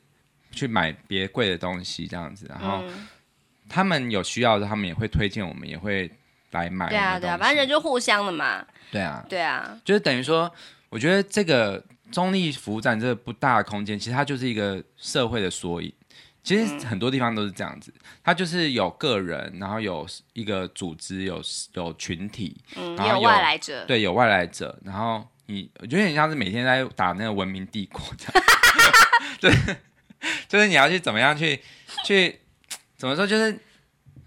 [0.51, 2.83] 去买别柜的东西这样子，然后。
[2.83, 3.07] 嗯
[3.69, 6.09] 他们有需要的，他们也会推荐我们，也会
[6.51, 6.89] 来买。
[6.89, 8.65] 对啊，对啊，反正人就互相的嘛。
[8.91, 10.49] 对啊，对啊，就是等于说，
[10.89, 15.93] 我觉得这个中立服务站这个不大的空间，其实它就是一个社会的缩影。
[16.43, 21.41] 其实很多地方都是这样子，嗯、它就是有个人，然后有一个组织，有
[21.73, 28.43] 有群体，嗯，然后有，有外来者，对，有外来者，然后你，我觉得很像是每天在打那个文明帝国这样，
[29.41, 29.51] 对，
[30.47, 31.59] 就是你要去怎么样去
[32.05, 32.39] 去。
[32.97, 33.27] 怎么说？
[33.27, 33.57] 就是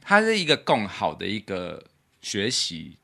[0.01, 1.83] 它是一个更好的一个
[2.23, 2.97] 学习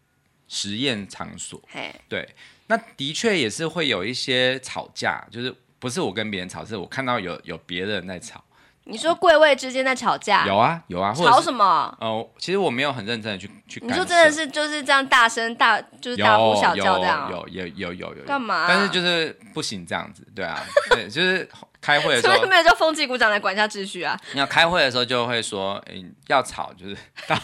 [0.47, 1.61] 实验场所。
[1.69, 2.29] 嘿，对，
[2.69, 8.45] 那的确也是会有一些吵架，就是不是我跟别人吵，是我看到有有别人在吵。
[8.89, 10.47] 你说贵位之间在吵架？
[10.47, 11.12] 有啊，有啊。
[11.12, 11.64] 吵什么？
[12.01, 13.81] 哦、呃，其实我没有很认真的去去。
[13.85, 17.29] 你说真的是就是这样大声大就是大呼小叫这样？
[17.33, 18.25] 有有有有有。
[18.25, 18.67] 干嘛、啊？
[18.69, 21.49] 但是就是不行这样子，对啊，对，就是。
[21.87, 24.18] 开会的时候，没有叫风纪鼓掌来管一下秩序啊？
[24.32, 26.97] 你要开会的时候就会说，欸、要吵就是
[27.28, 27.41] 大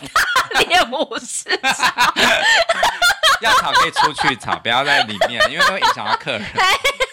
[0.66, 1.48] 练武士，
[3.40, 6.42] 要吵可以出去吵，不要在里面，因为会影响到客人。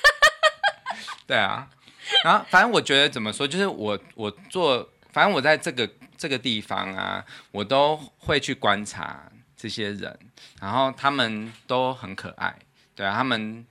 [1.27, 1.67] 对啊，
[2.23, 9.21] 然后反正我觉得怎么说，就是我我做，反正我在这个这个地方啊，我都会去观察
[9.55, 10.17] 这些人，
[10.59, 12.55] 然后他们都很可爱，
[12.95, 13.63] 对啊，他们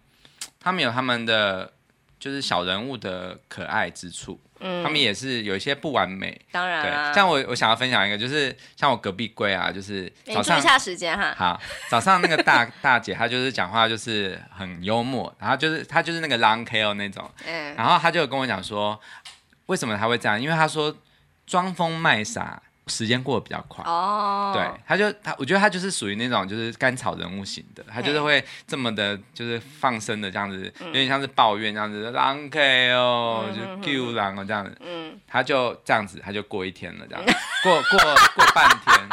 [0.61, 1.73] 他们有他们的。
[2.19, 7.15] 就是小人物的可爱之处，嗯，他们也是有一些不完美，当然、啊，对。
[7.15, 11.35] 像我，我想要分享一个，就是像我隔壁柜啊，就是早上，意一下时间哈。
[11.37, 19.01] 好，早上那个大 大姐，她就是讲话就是很幽默，然后就是她就是那个 long tail 那种，嗯，然后她就跟我讲说，
[19.67, 20.41] 为什么她会这样？
[20.41, 20.97] 因为她说
[21.47, 22.63] 装疯卖傻。
[22.89, 23.85] 时间过得比较快。
[23.85, 37.25] 哦，对，他就他，我觉得他就是属于那种就是甘草人物型的，他就是会这么的，就是放声的这样子，有点像是抱怨这样子，狼 K 哦，就 Q 狼哦这样子，嗯，他就这样子，他就过一天了，这样
[37.63, 37.99] 过过
[38.35, 39.09] 过半天，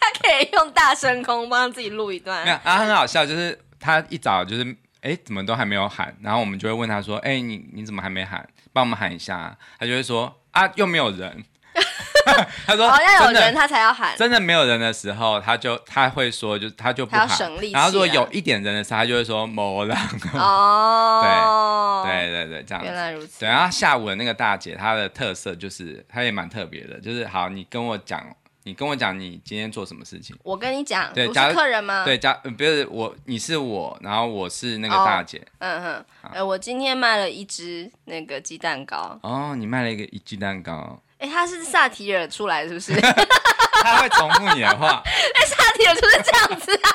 [0.00, 10.39] 他可以用大声空帮自己录一段，没有，他很好笑，就是他一早就是哎怎么都还没有喊，然后我们就会问他说，哎你你怎么还没喊，帮我们喊一下，他就会说。
[10.52, 11.44] 啊，又没有人。
[12.66, 14.14] 他说：“哦，要有人，他才要喊。
[14.16, 17.26] 真的没有人的时候，他就他会说，就他就不喊。
[17.72, 19.96] 然后如果有一点人的时候，他就会说某人。
[20.34, 22.86] 哦， 对对对对，这样子。
[22.86, 23.40] 原来如此。
[23.40, 28.22] 对，然后下午的那个大姐，她的特色就是，她也蛮特别的，就是好，你跟我讲，
[28.64, 30.36] 你跟我讲，你今天做什么事情？
[30.42, 32.04] 我跟你讲，对，是客人吗？
[32.04, 35.40] 对，假不是我，你是我，然后我是那个大姐。
[35.58, 36.04] 嗯哼，
[36.34, 39.18] 哎，我今天卖了一只那个鸡蛋糕。
[39.22, 42.94] 哦，你卖了一个一鸡蛋糕。”哎，他是萨提尔出来是不是？
[43.82, 45.02] 他会重复你的话。
[45.06, 46.90] 哎，萨提尔就是这样子啊。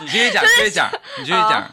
[0.02, 1.70] 你继续讲，继续讲，你继续讲。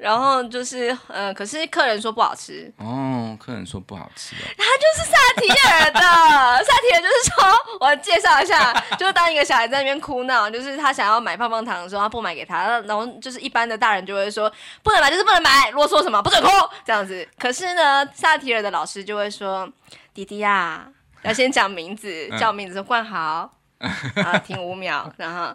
[0.00, 2.72] 然后就是，呃，可是客人说不好吃。
[2.78, 4.44] 哦，客人说不好吃哦。
[4.56, 6.00] 他就是萨提尔的，
[6.64, 14.50] 萨提尔就是说，我介绍一下， 就是当一个小孩在那边哭闹，就是他想要买棒棒糖的时候，他不买给他，然后就是一般的大人就会说，
[14.82, 16.48] 不能买就是不能买，啰嗦什么，不准哭，
[16.84, 17.28] 这样子。
[17.38, 19.70] 可是呢，萨提尔的老师就会说。
[20.12, 20.88] 弟弟呀、啊，
[21.22, 23.48] 要先讲名字，叫名字说冠豪，
[24.12, 25.54] 然后停五秒，然后，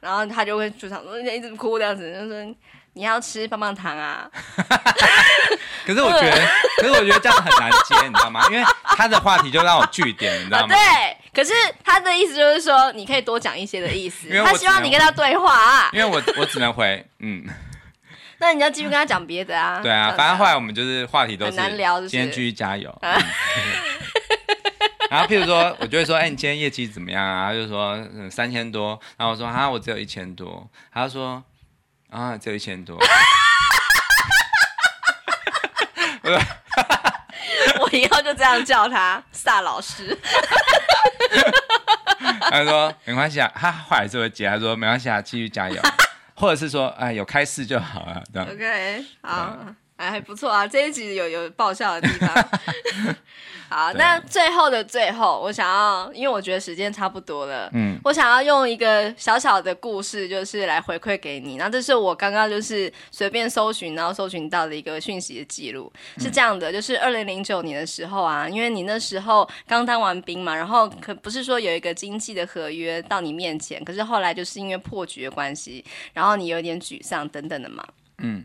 [0.00, 2.56] 然后他就会出场说一直哭这样子，就说
[2.94, 4.28] 你要吃棒棒糖啊。
[5.86, 8.46] 可是我觉得， 可是我觉得这样很难接，你知道吗？
[8.50, 10.68] 因为他的话题就让我据点，你知道吗？
[10.74, 11.52] 对，可是
[11.84, 14.28] 他的意思就是说，你可以多讲一些的意思。
[14.44, 15.90] 他希望你跟他对话啊。
[15.92, 17.44] 因为我我只能回嗯。
[18.38, 19.78] 那你要继续跟他讲别的啊？
[19.80, 22.92] 对啊，反正后来我们就是话题都是难聊，今天继续加油。
[25.08, 27.48] 然后譬如说，我就会说，哎，你今天业绩怎么样啊？
[27.48, 28.98] 他就说嗯三千多。
[29.16, 30.68] 然后我说，啊，我只有一千多。
[30.92, 31.40] 他就说，
[32.12, 32.98] 啊，只有一千多。
[37.80, 40.16] 我以后就这样叫他萨老师。
[42.50, 45.82] 他说没关系啊，他后来就会接，他说没关系啊，继续加油。
[46.36, 48.48] 或者是说，哎，有开市就好了，这样。
[48.48, 49.56] OK，好，
[49.96, 52.48] 哎还不错啊，这一集有有爆笑的地方。
[53.72, 61.56] 好，那最后的最后，我想要，因为我觉得时间差不多了，嗯，我想要用一个小小的故事，就是来回馈给你。
[61.56, 77.82] 那这是我刚刚就是随便搜寻，然后搜寻到的一个讯息的记录，是这样的，就是二零零九年的时候啊，因为你那时候刚当完兵嘛，然后可不是说有一个经济的合约到你面前，可是后来就是因为破局的关系，然后你有点沮丧等等的嘛，
[78.18, 78.44] 嗯。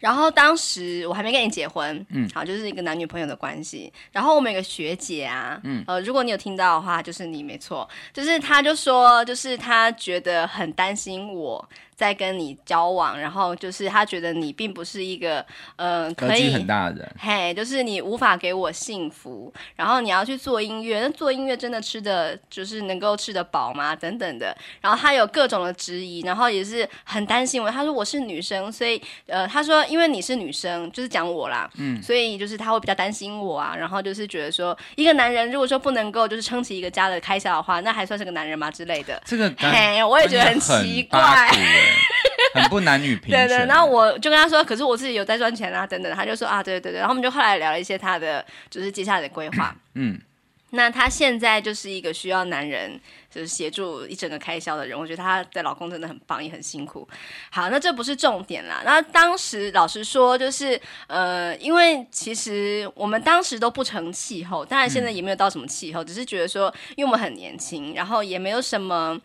[0.00, 3.92] 然后当时我还没跟你结婚，嗯，好，就是一个男女朋友的关系。
[4.12, 11.68] 然后我们有个学姐啊，嗯，呃，如果你有听到的话，就是你没错，就是她就说，就是她觉得很担心我。
[11.98, 15.44] 在跟你交往，然后就是他觉得你并不是一个，
[15.74, 23.96] 嗯、呃，可以很大的人，嘿，就是你无法给我幸福，然后你要去做音乐，那做音乐真的吃的就是能够吃得饱吗？
[23.96, 27.68] 等等的，然后他有各种的质疑，然后也是很担心我。
[27.68, 39.20] 他说我是女生，所以呃，他说因为你是女生，就是讲我啦，嗯，所以就是他会比较担心我啊，然后就是觉得说一个男人如果说不能够就是撑起一个家的开销的话，那还算是个男人吗之类的？
[39.24, 41.50] 这个嘿，我也觉得很奇怪。
[42.54, 43.48] 很不男女平权。
[43.48, 46.14] 对对，然后我就跟他说，可是我自己有在赚钱啊，等等。
[46.14, 46.98] 他就说啊，对对对。
[46.98, 49.74] 然后我们就后来聊了一些他的，就是接下来的规划。
[49.94, 50.18] 嗯，
[50.70, 53.00] 那她现在就是一个需要男人
[53.30, 54.98] 就是协助一整个开销的人。
[54.98, 57.08] 我觉得她的老公真的很棒，也很辛苦。
[57.50, 58.82] 好，那这不是重点啦。
[58.84, 69.18] 那当时老实说，就是呃，因为其实我们当时都不成气候，当然现在也没有到什么气候，嗯、只是觉得说，因为我们很年轻，然后也没有什么。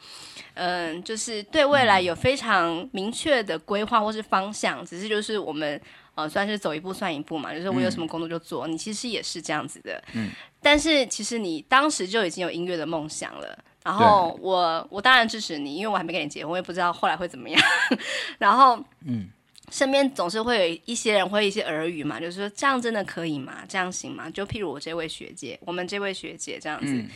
[0.55, 5.81] 嗯，就是对未来有非常明确的规划或是方向，只是就是我们
[6.13, 8.67] 呃算是走一步算一步嘛，就是我有什么工作就做。
[8.67, 10.29] 嗯、你其实也是这样子的，嗯。
[10.63, 17.61] 但是其实你当时就已经有音乐的梦想了，然后我我当然支持你，因为我还没跟你结婚，我也不知道后来会怎么样。
[18.39, 19.29] 然后嗯，
[19.69, 23.59] 身边总是会有一些人会一些耳语嘛，就是说这样真的可以吗？
[23.67, 24.29] 这样行吗？
[24.29, 27.09] 就譬如我这位学姐，我们这位学姐这样子，嗯、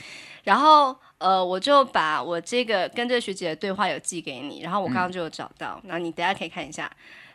[0.44, 0.96] 然后。
[1.20, 6.88] 呃，我就把我这个跟这个学姐的对话有寄给你，然后我刚刚就有找到，然后、你等下可以看一下。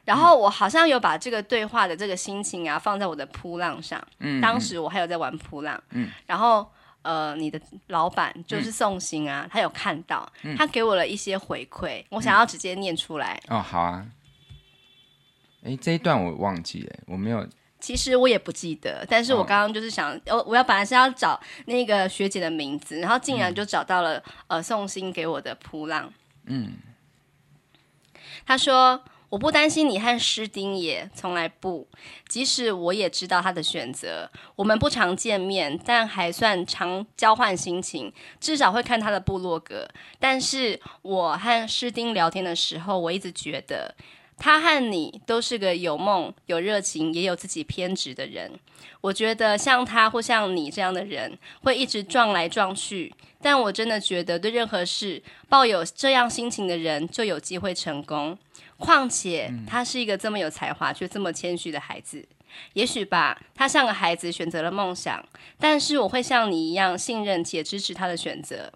[0.05, 6.67] 然后我好像有把这个对话的这个心情啊放在我的扑浪上，嗯，当时我还有在玩扑浪，嗯，然后
[7.03, 13.41] 呃，你的老板就是宋鑫啊，嗯、他有看到，他给我了一些回馈，嗯、我想要直接念出来。
[13.49, 14.07] 哦，好啊。
[15.65, 17.47] 哎，这一段我忘记了，我没有。
[17.79, 26.13] 其实我也不记得，但是我刚刚就是想，我、哦、我要本来是要找那个学姐的名字，然后竟然就找到了、嗯、呃宋鑫给我的扑浪。
[26.47, 26.75] 嗯，
[28.47, 31.89] 他说我不担心你和诗丁也从来不，
[32.29, 39.89] 即使我也知道他的选择，我们不常见面，但还算常交换心情，至少会看他的部落格。
[40.21, 43.95] 但是我和诗丁聊天的时候，我一直觉得。
[44.37, 48.51] 他和你都是个有梦、有热情，也有自己偏执的人。
[49.01, 53.15] 我觉得像他或像你这样的人，会一直撞来撞去。
[53.41, 58.37] 但我真的觉得，对任何事抱有这样心情的人，就有机会成功。
[58.83, 62.27] 况且，他是一个这么有才华却这么谦虚的孩子。
[62.75, 65.25] 也许吧，他像个孩子选择了梦想，
[65.59, 68.71] 但是我会像你一样信任且支持他的选择。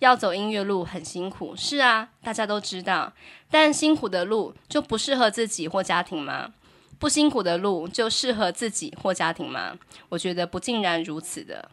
[0.00, 3.12] 要走音乐路很辛苦，是啊，大家都知道。
[3.50, 6.52] 但辛苦的路就不适合自己或家庭吗？
[6.98, 9.78] 不辛苦的路就适合自己或家庭吗？
[10.10, 11.70] 我觉得不尽然如此的。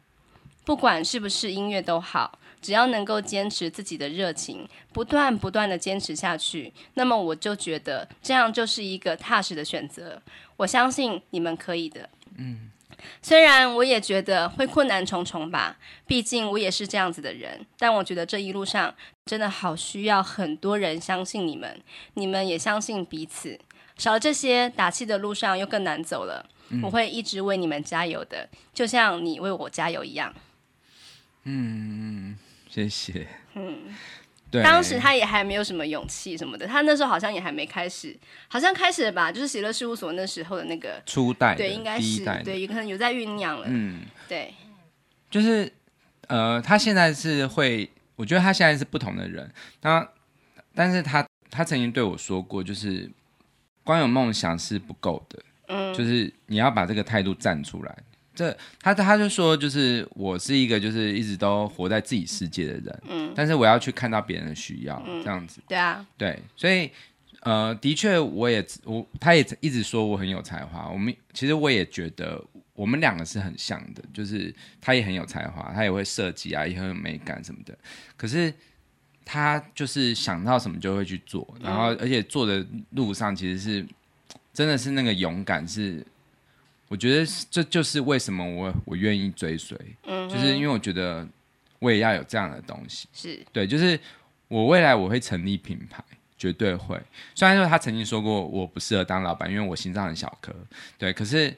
[0.63, 10.21] 不管是不是音乐都好，只要能够坚持自己的热情，不断不断的坚持下去，那么我就觉得这样就是一个踏实的选择。
[10.57, 12.09] 我相信你们可以的。
[12.37, 12.71] 嗯。
[13.21, 15.77] 虽然我也觉得会困难重重吧，
[16.07, 17.63] 毕竟我也是这样子的人。
[17.77, 18.93] 但我觉得这一路上
[19.25, 21.79] 真的好需要很多人相信你们，
[22.15, 23.59] 你们也相信彼此。
[23.97, 26.49] 少了这些，打气的路上又更难走了。
[26.69, 30.33] 嗯、我会一直为你们加油的，就像你为我加油一样。
[31.43, 32.35] 嗯，
[32.69, 33.27] 谢谢。
[33.55, 33.95] 嗯。
[34.49, 34.63] 对。
[34.63, 44.53] 当时他也还没有什么勇气什么的，他那时候好像也还没开始，好像开始了吧，就是喜乐事务所那时候的那个初代，对，应该是对，有可能有在酝酿了，嗯，对，
[45.29, 45.69] 就是
[46.27, 49.51] 呃，他现在是会，我觉得他现在是不同的人，
[49.81, 50.09] 他，
[50.73, 53.11] 但是他他曾经对我说过，就是
[53.83, 57.97] 光有梦想是不够的，嗯，就是你要把这个态度站出来。
[58.37, 66.91] 这他他就说，就是我是一个就是一直都活在自己世界的人，嗯，但是我要去看到别人的需要，嗯、这样子，对啊，对，所以
[67.41, 72.39] 呃，的确，我也我他也一直说我很有才华，我们其实我也觉得
[72.73, 77.75] 我们两个是很像的，就是他也很有才华，他也会设计啊，也很有美感什么的，
[78.15, 78.53] 可是
[79.25, 83.85] 他就是想到什么就会去做，然后而且做的路上其实是。
[84.53, 86.03] 真的是那个勇敢是，
[86.87, 91.27] 我觉得这就是为什么我我愿意追随，嗯，就是因为我觉得
[91.79, 93.99] 我也要有这样的东西，是对，就是
[94.47, 96.03] 我未来我会成立品牌，
[96.37, 96.99] 绝对会。
[97.35, 100.53] 虽然说他曾经说过我不适合当老板，因为我心脏很小颗，
[100.97, 101.53] 对，可是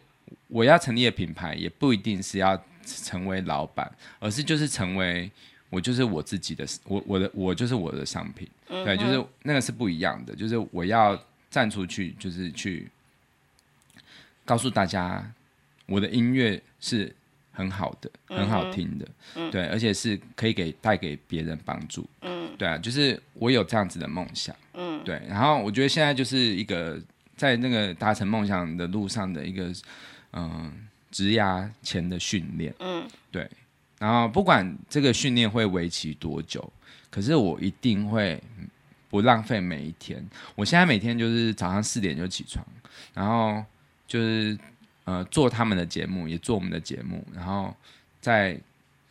[0.48, 5.32] 我要成立的品牌也不一定是要成为老板，而是就是成为。
[5.72, 11.16] 我就是我自己的，我我的我就是我的商品，嗯、对，就是那个是不一样的，就是我要
[11.52, 12.90] 站出去，就是去
[14.50, 15.24] 告诉大家，
[15.86, 17.16] 我的音乐是
[17.52, 27.00] 很好的，嗯、很好听的，嗯、对，而且是可以给带给别人帮助，嗯，对啊，就是我有这样子的梦想，嗯，对，然后我觉得现在就是一个
[27.38, 29.66] 在那个达成梦想的路上的一个，
[30.32, 30.74] 嗯、呃，
[31.12, 33.48] 职涯前的训练，嗯，对。
[34.00, 36.74] 然后不管这个训练会为期多久，
[37.12, 38.42] 可是我一定会
[39.10, 40.26] 不浪费每一天。
[40.56, 42.66] 我现在每天就是早上四点就起床，
[43.14, 43.64] 然后
[44.10, 44.60] 就是
[45.06, 47.74] 呃做他们的节目，也做我们的节目，然后
[48.20, 48.60] 再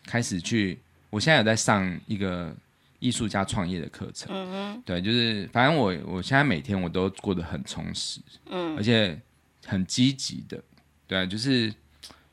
[0.05, 0.79] 开始去。
[1.11, 2.55] 我现在有在上一个
[2.99, 8.21] 艺术家创业的课程，嗯哼，对，就是反正我我现在每天我都过得很充实，
[8.51, 9.19] 嗯，而且
[9.65, 10.63] 很积极的，
[11.07, 11.63] 对，就是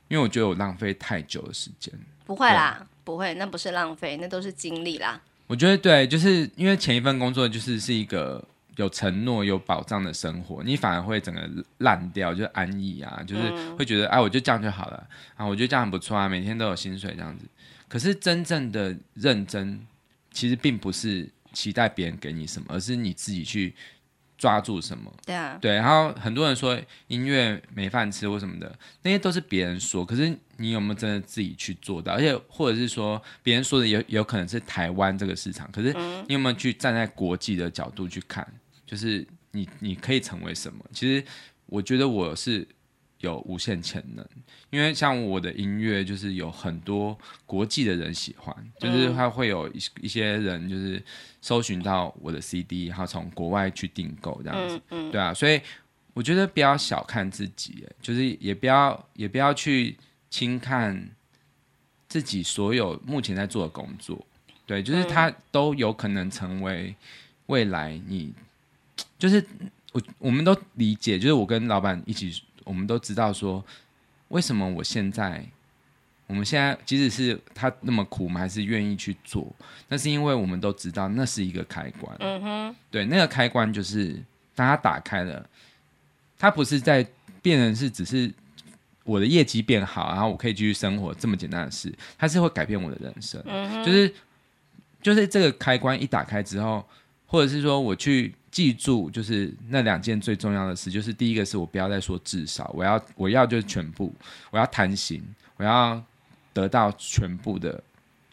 [0.09, 1.93] 因为我觉得我浪费太久的时间。
[2.25, 5.21] 不会啦，不会，那不是浪费，那都是精力啦。
[5.47, 8.45] 我觉得对，就是因为前一份工作就是是一个
[8.75, 11.49] 有承诺、有保障的生活，你反而会整个
[11.79, 17.45] 烂掉，就是安逸啊，就是会觉得啊，我就这样就好了啊，我觉得这样很不错啊，每天都有薪水这样子。
[17.87, 19.85] 可是真正的认真，
[20.31, 23.73] 其实并不是期待别人给你什么，而是你自己去。
[24.37, 25.09] 抓住什么？
[25.25, 30.05] 对啊，对，然后很多人说音乐没饭吃或什么的，那些都是别人说。
[30.05, 32.11] 可是你有没有真的自己去做到？
[32.11, 35.93] 而且或者是说别人说的有有可能是台湾这个市场，可是
[36.27, 38.45] 你有没有去站在国际的角度去看？
[38.85, 40.83] 就是你你可以成为什么？
[40.91, 41.23] 其实
[41.65, 42.67] 我觉得我是。
[43.19, 44.23] 有无限潜能，
[44.69, 51.01] 因为像我的音乐，就是有很多国际的人喜欢，就是他会有一一些人就是
[51.41, 55.59] 搜寻到我的 CD，然后从国外去订购这样子，嗯嗯、对啊，所以
[56.13, 59.97] 我觉得不要小看自己，就是也不要也不要去
[60.29, 61.09] 轻看
[62.07, 64.23] 自己所有目前在做的工作，
[64.67, 66.93] 对，就是他都有可能成为
[67.47, 68.33] 未来你，
[69.17, 69.45] 就是
[69.91, 72.41] 我我们都理解，就是我跟老板一起。
[72.65, 73.63] 我们都知道说，
[74.29, 75.45] 为什么我现在，
[76.25, 79.55] 我们现在即使是他那么苦，我们还是愿意去做。
[79.87, 82.17] 那是因为我们都知道，那是一个开关。
[82.19, 84.19] 嗯哼，对，那个开关就是
[84.55, 85.47] 当他打开了，
[86.39, 87.07] 他不是在
[87.39, 88.33] 变成是只是
[89.03, 93.39] 我的业绩变好，然后我可以继续生活这么简单的事，它是会改变我的人生。
[93.45, 94.11] 嗯，就是
[95.03, 96.83] 就是这个开关一打开之后，
[97.27, 98.33] 或者是说我去。
[98.55, 104.15] 记住，就是那两件最重要的事，就是第一个是我不要再说至少，我要我要就是全部，
[104.49, 105.21] 我要贪心，
[105.57, 106.01] 我要
[106.53, 107.83] 得到全部的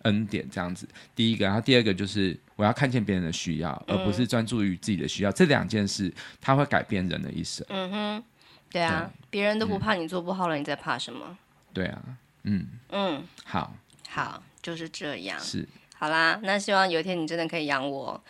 [0.03, 0.87] 恩典这样子。
[1.17, 5.31] 第一个，然后第二个就是我要看见别人的需要，而不是专注于自己的需要。
[5.31, 7.67] 嗯、这两件事，它会改变人的一生。
[7.69, 8.25] 嗯哼，
[8.71, 11.37] 对啊，别人都不怕你做不好了，嗯、你在怕什么？
[11.73, 12.01] 对啊，
[12.45, 13.75] 嗯嗯，好，
[14.09, 15.41] 好，就是这样。
[15.41, 15.69] 是，
[16.03, 18.21] 好啦，那希望有一天你真的可以养我。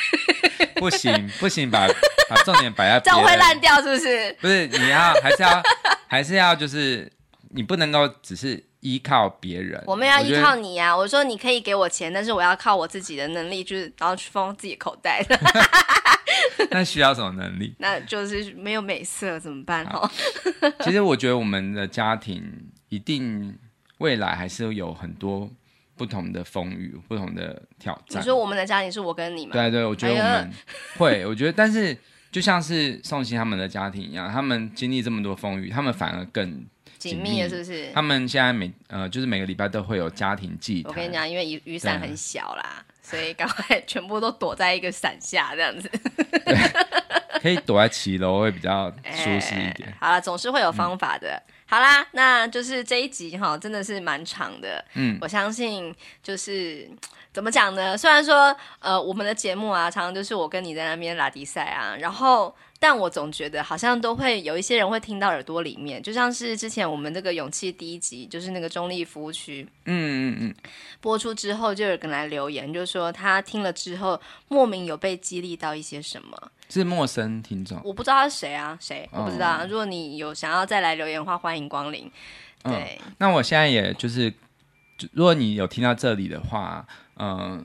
[0.76, 1.10] 不行
[1.40, 1.88] 不行，把
[2.28, 4.36] 把重点摆在这样会烂掉，是不是？
[4.38, 5.62] 不是，你要还是要
[6.08, 7.10] 还是要， 就是
[7.52, 9.82] 你不能够只是依靠别人。
[9.86, 10.94] 我们要依靠你呀、啊！
[10.94, 15.24] 我，我说你可以给我钱，但是我要靠我自己的能力，就是然后去放自己口袋。
[16.70, 17.74] 那需要什么能力？
[17.78, 19.86] 那就是没有美色怎么办？
[19.88, 20.10] 哦，
[20.80, 22.44] 其实我觉得我们的家庭
[22.90, 23.58] 一定
[23.96, 25.48] 未来还是有很多。
[25.96, 28.20] 不同的风雨，不同的挑战。
[28.20, 29.52] 你说我们的家庭是我跟你吗？
[29.52, 30.52] 对对，我觉得我们
[30.98, 31.96] 会，我觉得，但是
[32.30, 36.66] 就像是宋茜他们的家庭一样，他们经历这么多风雨，他们反而更
[36.98, 37.90] 紧密了，是不是？
[37.94, 40.90] 他们现在每呃，就是每个礼拜都会有家庭祭坛。
[40.90, 45.90] 我跟你讲，因为雨雨伞很小啦，所以赶快全部都躲在一个伞下，这样子。
[47.40, 49.88] 可以躲在骑楼会比较舒适一点。
[49.88, 51.30] 欸、 好了，总是会有方法的。
[51.30, 54.84] 嗯好啦，那就是这一集哈，真的是蛮长的。
[54.94, 56.88] 嗯，我相信就是
[57.32, 57.98] 怎么讲呢？
[57.98, 70.54] 虽然说呃，我们的节目啊，常常就是我跟你在那边拉迪赛啊，然后，但我总觉得好像都会有一些人会听到耳朵里面，就像是之前我们这个勇气第一集，就是那个中立服务区，嗯嗯嗯，
[71.00, 76.52] 播出之后就有人来留言，就是说他听了之后莫名有被激励到一些什么。
[76.68, 79.66] 是陌生听众，我不知道他是谁啊，谁我不知道。
[79.66, 82.10] 如果你有想要再来留言的话，欢迎光临。
[82.62, 84.32] 对、嗯，那我现在也就是，
[85.12, 86.86] 如果你有听到这里的话，
[87.16, 87.64] 嗯、呃，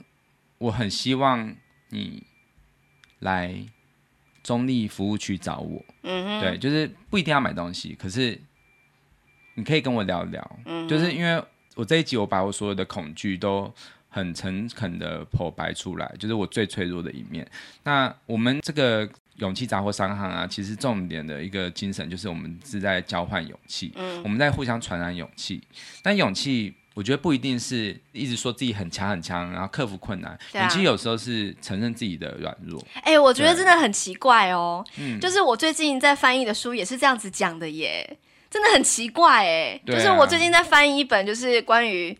[0.57, 1.55] 我很希望
[1.89, 2.23] 你
[3.19, 3.65] 来。
[4.43, 5.85] 中立服务区找我。
[6.01, 8.41] 嗯哼，对，就是不一定要买东西，可是
[9.53, 10.59] 你可以跟我聊聊。
[10.65, 11.39] 嗯，就是因为
[11.75, 13.71] 我这一集我把我所有的恐惧都
[14.13, 17.49] 很诚恳的剖白出来，就是我最脆弱的一面。
[17.83, 19.07] 那我们这个
[19.37, 25.61] 勇气杂货商行啊，其实重点的一个精神就是我们是在交换勇气，嗯，我们在互相传染勇气。
[26.03, 30.37] 但勇气，我觉得不一定是一直说自己很强很强，然后克服困难。
[30.55, 32.85] 勇气有时候是承认自己的软弱。
[32.95, 34.85] 哎、欸，我觉得真的很奇怪哦。
[34.97, 38.17] 嗯，就是我最近在翻译的书也是这样子讲的耶，
[38.49, 39.81] 真的很奇怪哎。
[39.87, 42.13] 啊、就是我最近在翻译一本，就是关于。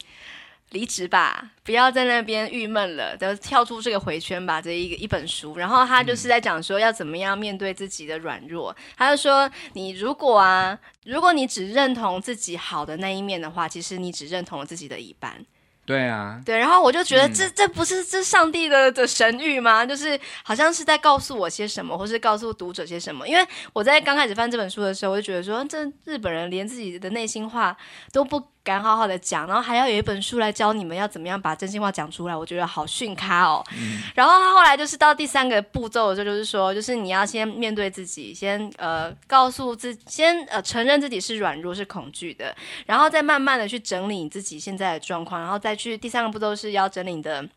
[0.72, 4.61] 离职吧，不要在那边郁闷了，就跳出这个回圈吧。
[4.61, 8.76] 这一个一本书，然后他就是在讲说要怎么样面对自己的软弱。
[8.98, 15.45] 他就说，你如果啊，如果你只认同自己好的那一面的话，其实你只认同了自己的一半。
[15.84, 19.85] 对啊，对，然后我就觉得这、这不是这上帝的的神谕吗？
[19.85, 23.27] 就是好像是在告诉我些什么，或是告诉读者些什么。
[23.27, 27.76] 因为我在刚开始翻这本书的时候，我就觉得说，这日本人连自己的内心话
[28.14, 33.63] 都不敢好好的讲，然后还要有一本书来教你们要怎么样把真心话讲出来，我觉得好逊咖哦。
[33.73, 42.55] 嗯、然后他后来就是到第三个步骤的时候，就是说，就是你要先面对自己，先呃告诉自己，先呃承认自己是软弱是恐惧的，
[42.85, 47.47] 然后再慢慢的去整理你自己现在的状况，然后再去第三个步骤是要整理你的。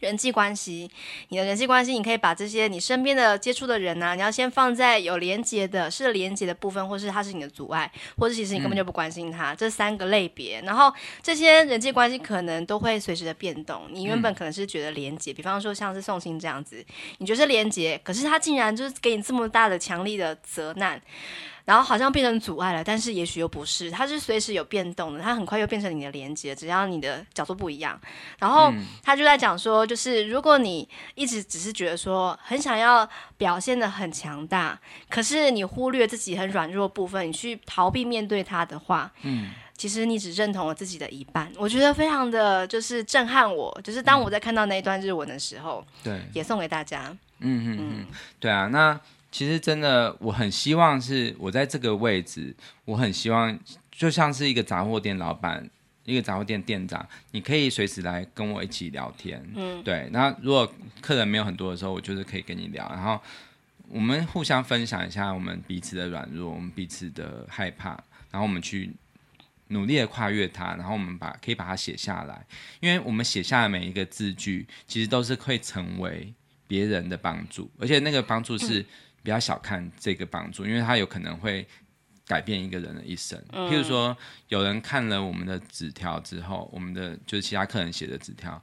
[0.00, 0.90] 人际关系，
[1.28, 10.60] 你的人际关系，你可以把这些你身边的接触的人呐、啊，你要先放在有连接的，是连接的部分，或是他是你的阻碍，或者其实你根本就不关心他，嗯、这三个类别。
[10.62, 13.82] 然后这些人际关系可能都会随时的变动。
[13.90, 16.84] 你原本可能是觉得连接，嗯、比方说像是宋心这样子，
[17.18, 21.00] 你觉得是连接，可是他竟然就是给你这么大的强力的责难。
[21.70, 27.96] 然后好像变成阻碍了，但是也许又不是，它是随时有变动的，它很快又变成你的连接，只要你的角度不一样。
[28.40, 28.74] 然后
[29.04, 34.76] 他就在讲说，就是如果你一直只是觉得说很想要表现的很强大，
[35.08, 41.52] 可是你忽略自己很软弱的部分，你去逃避面对它的话，嗯，其实你只认同了自己的一半。
[41.56, 47.16] 我觉得非常的就是震撼我，就是当我在看到那一段日文的时候，对，也送给大家。
[47.38, 48.06] 嗯嗯嗯，
[48.40, 48.98] 对啊，那。
[49.30, 52.54] 其实真的，我很希望是我在这个位置，
[52.84, 53.56] 我很希望
[53.92, 55.70] 就像是一个杂货店老板，
[56.04, 60.08] 一个杂货店店长，你可以随时来跟我一起聊天，嗯，对。
[60.10, 60.70] 那如果
[61.00, 63.20] 客人没有很多的时候，我就是可以跟你聊，然后
[63.88, 67.90] 我们互相分享一下我们彼此的软弱，我们彼此的害怕，
[68.32, 68.90] 然后我们去
[69.68, 72.44] 努力的跨越它，然后我们把可以把它写下来，
[72.80, 76.34] 因为我们写下的每一个字句，其实都是会成为
[76.66, 78.80] 别人的帮助，而且那个帮助是。
[78.80, 78.86] 嗯
[79.22, 81.66] 不要小看这个帮助，因为它有可能会
[82.26, 83.42] 改变一个人的一生。
[83.52, 84.16] 嗯、譬如说，
[84.48, 88.62] 有人看了我们的纸条之后，我们的就是其他客人写的纸条，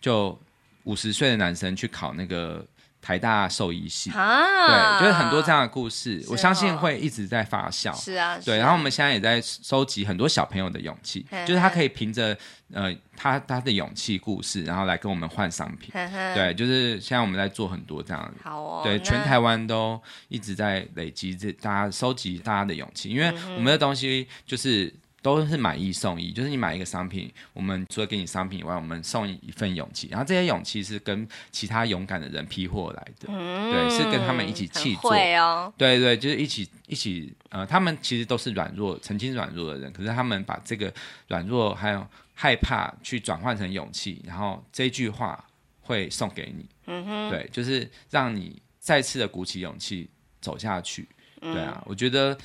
[0.00, 0.38] 就
[0.84, 2.66] 五十岁的男生去考那个。
[3.02, 7.92] 台大兽医系，啊、对，就是很多这样的故事，哦、我相信会一直在发酵。
[8.00, 8.54] 是啊，对。
[8.54, 12.38] 啊、然后我们现在也在收集很多小朋友的勇气，嘿嘿就是他可以凭着
[12.72, 15.90] 呃他他的勇气故事，然后来跟我们换商品。
[16.34, 18.34] 对，就是现在我们在做很多这样的。
[18.48, 18.80] 好哦。
[18.84, 24.94] 对，全台湾都一直在累积这大家收集大家的勇气，因为我们的东西就是。
[25.22, 40.92] 都是买一送一，就是你买一个商品，我们除了给你商品以外，我们送一份勇气，然后这些勇气是跟其他勇敢的人批货来的，嗯、对，是跟他们一起去做，哦、对对，就是一起一起，呃，他们其实都是软弱，曾经软弱的人，可是他们把这个
[41.28, 42.04] 软弱还有
[42.34, 45.42] 害怕去转换成勇气，然后这句话
[45.82, 51.08] 会送给你，嗯哼，对，就是让你再次的鼓起勇气走下去，
[51.40, 52.36] 对啊，嗯、我觉得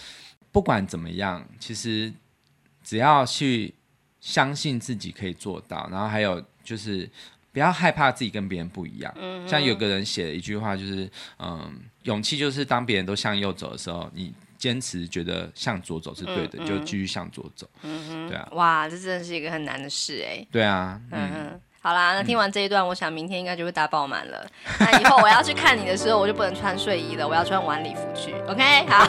[0.52, 2.14] 不管怎么样，其实。
[2.88, 3.74] 只要去
[4.22, 7.10] 相信自己可以做到，然后还有就是
[7.52, 9.14] 不要害怕自己跟别人不一样。
[9.18, 17.70] 嗯，像有个人写了一句话，就是嗯，勇气就是当别人都向右走的时候，你坚持觉得向左走是对的，嗯嗯就继续向左走。
[17.84, 20.48] 嗯哼，对啊，哇，这真的是一个很难的事哎。
[20.50, 21.30] 对啊，嗯。
[21.34, 24.46] 嗯好啦，那听完这一段，嗯、我想明天应该就会大爆满了。
[24.78, 28.36] 那以后我要去看你的时候，我就不能穿睡衣了，我要穿晚礼服去。
[28.50, 29.06] OK，好，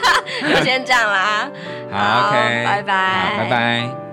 [0.40, 1.50] 就先这样啦。
[1.92, 4.11] 好，好，OK，拜拜，拜拜。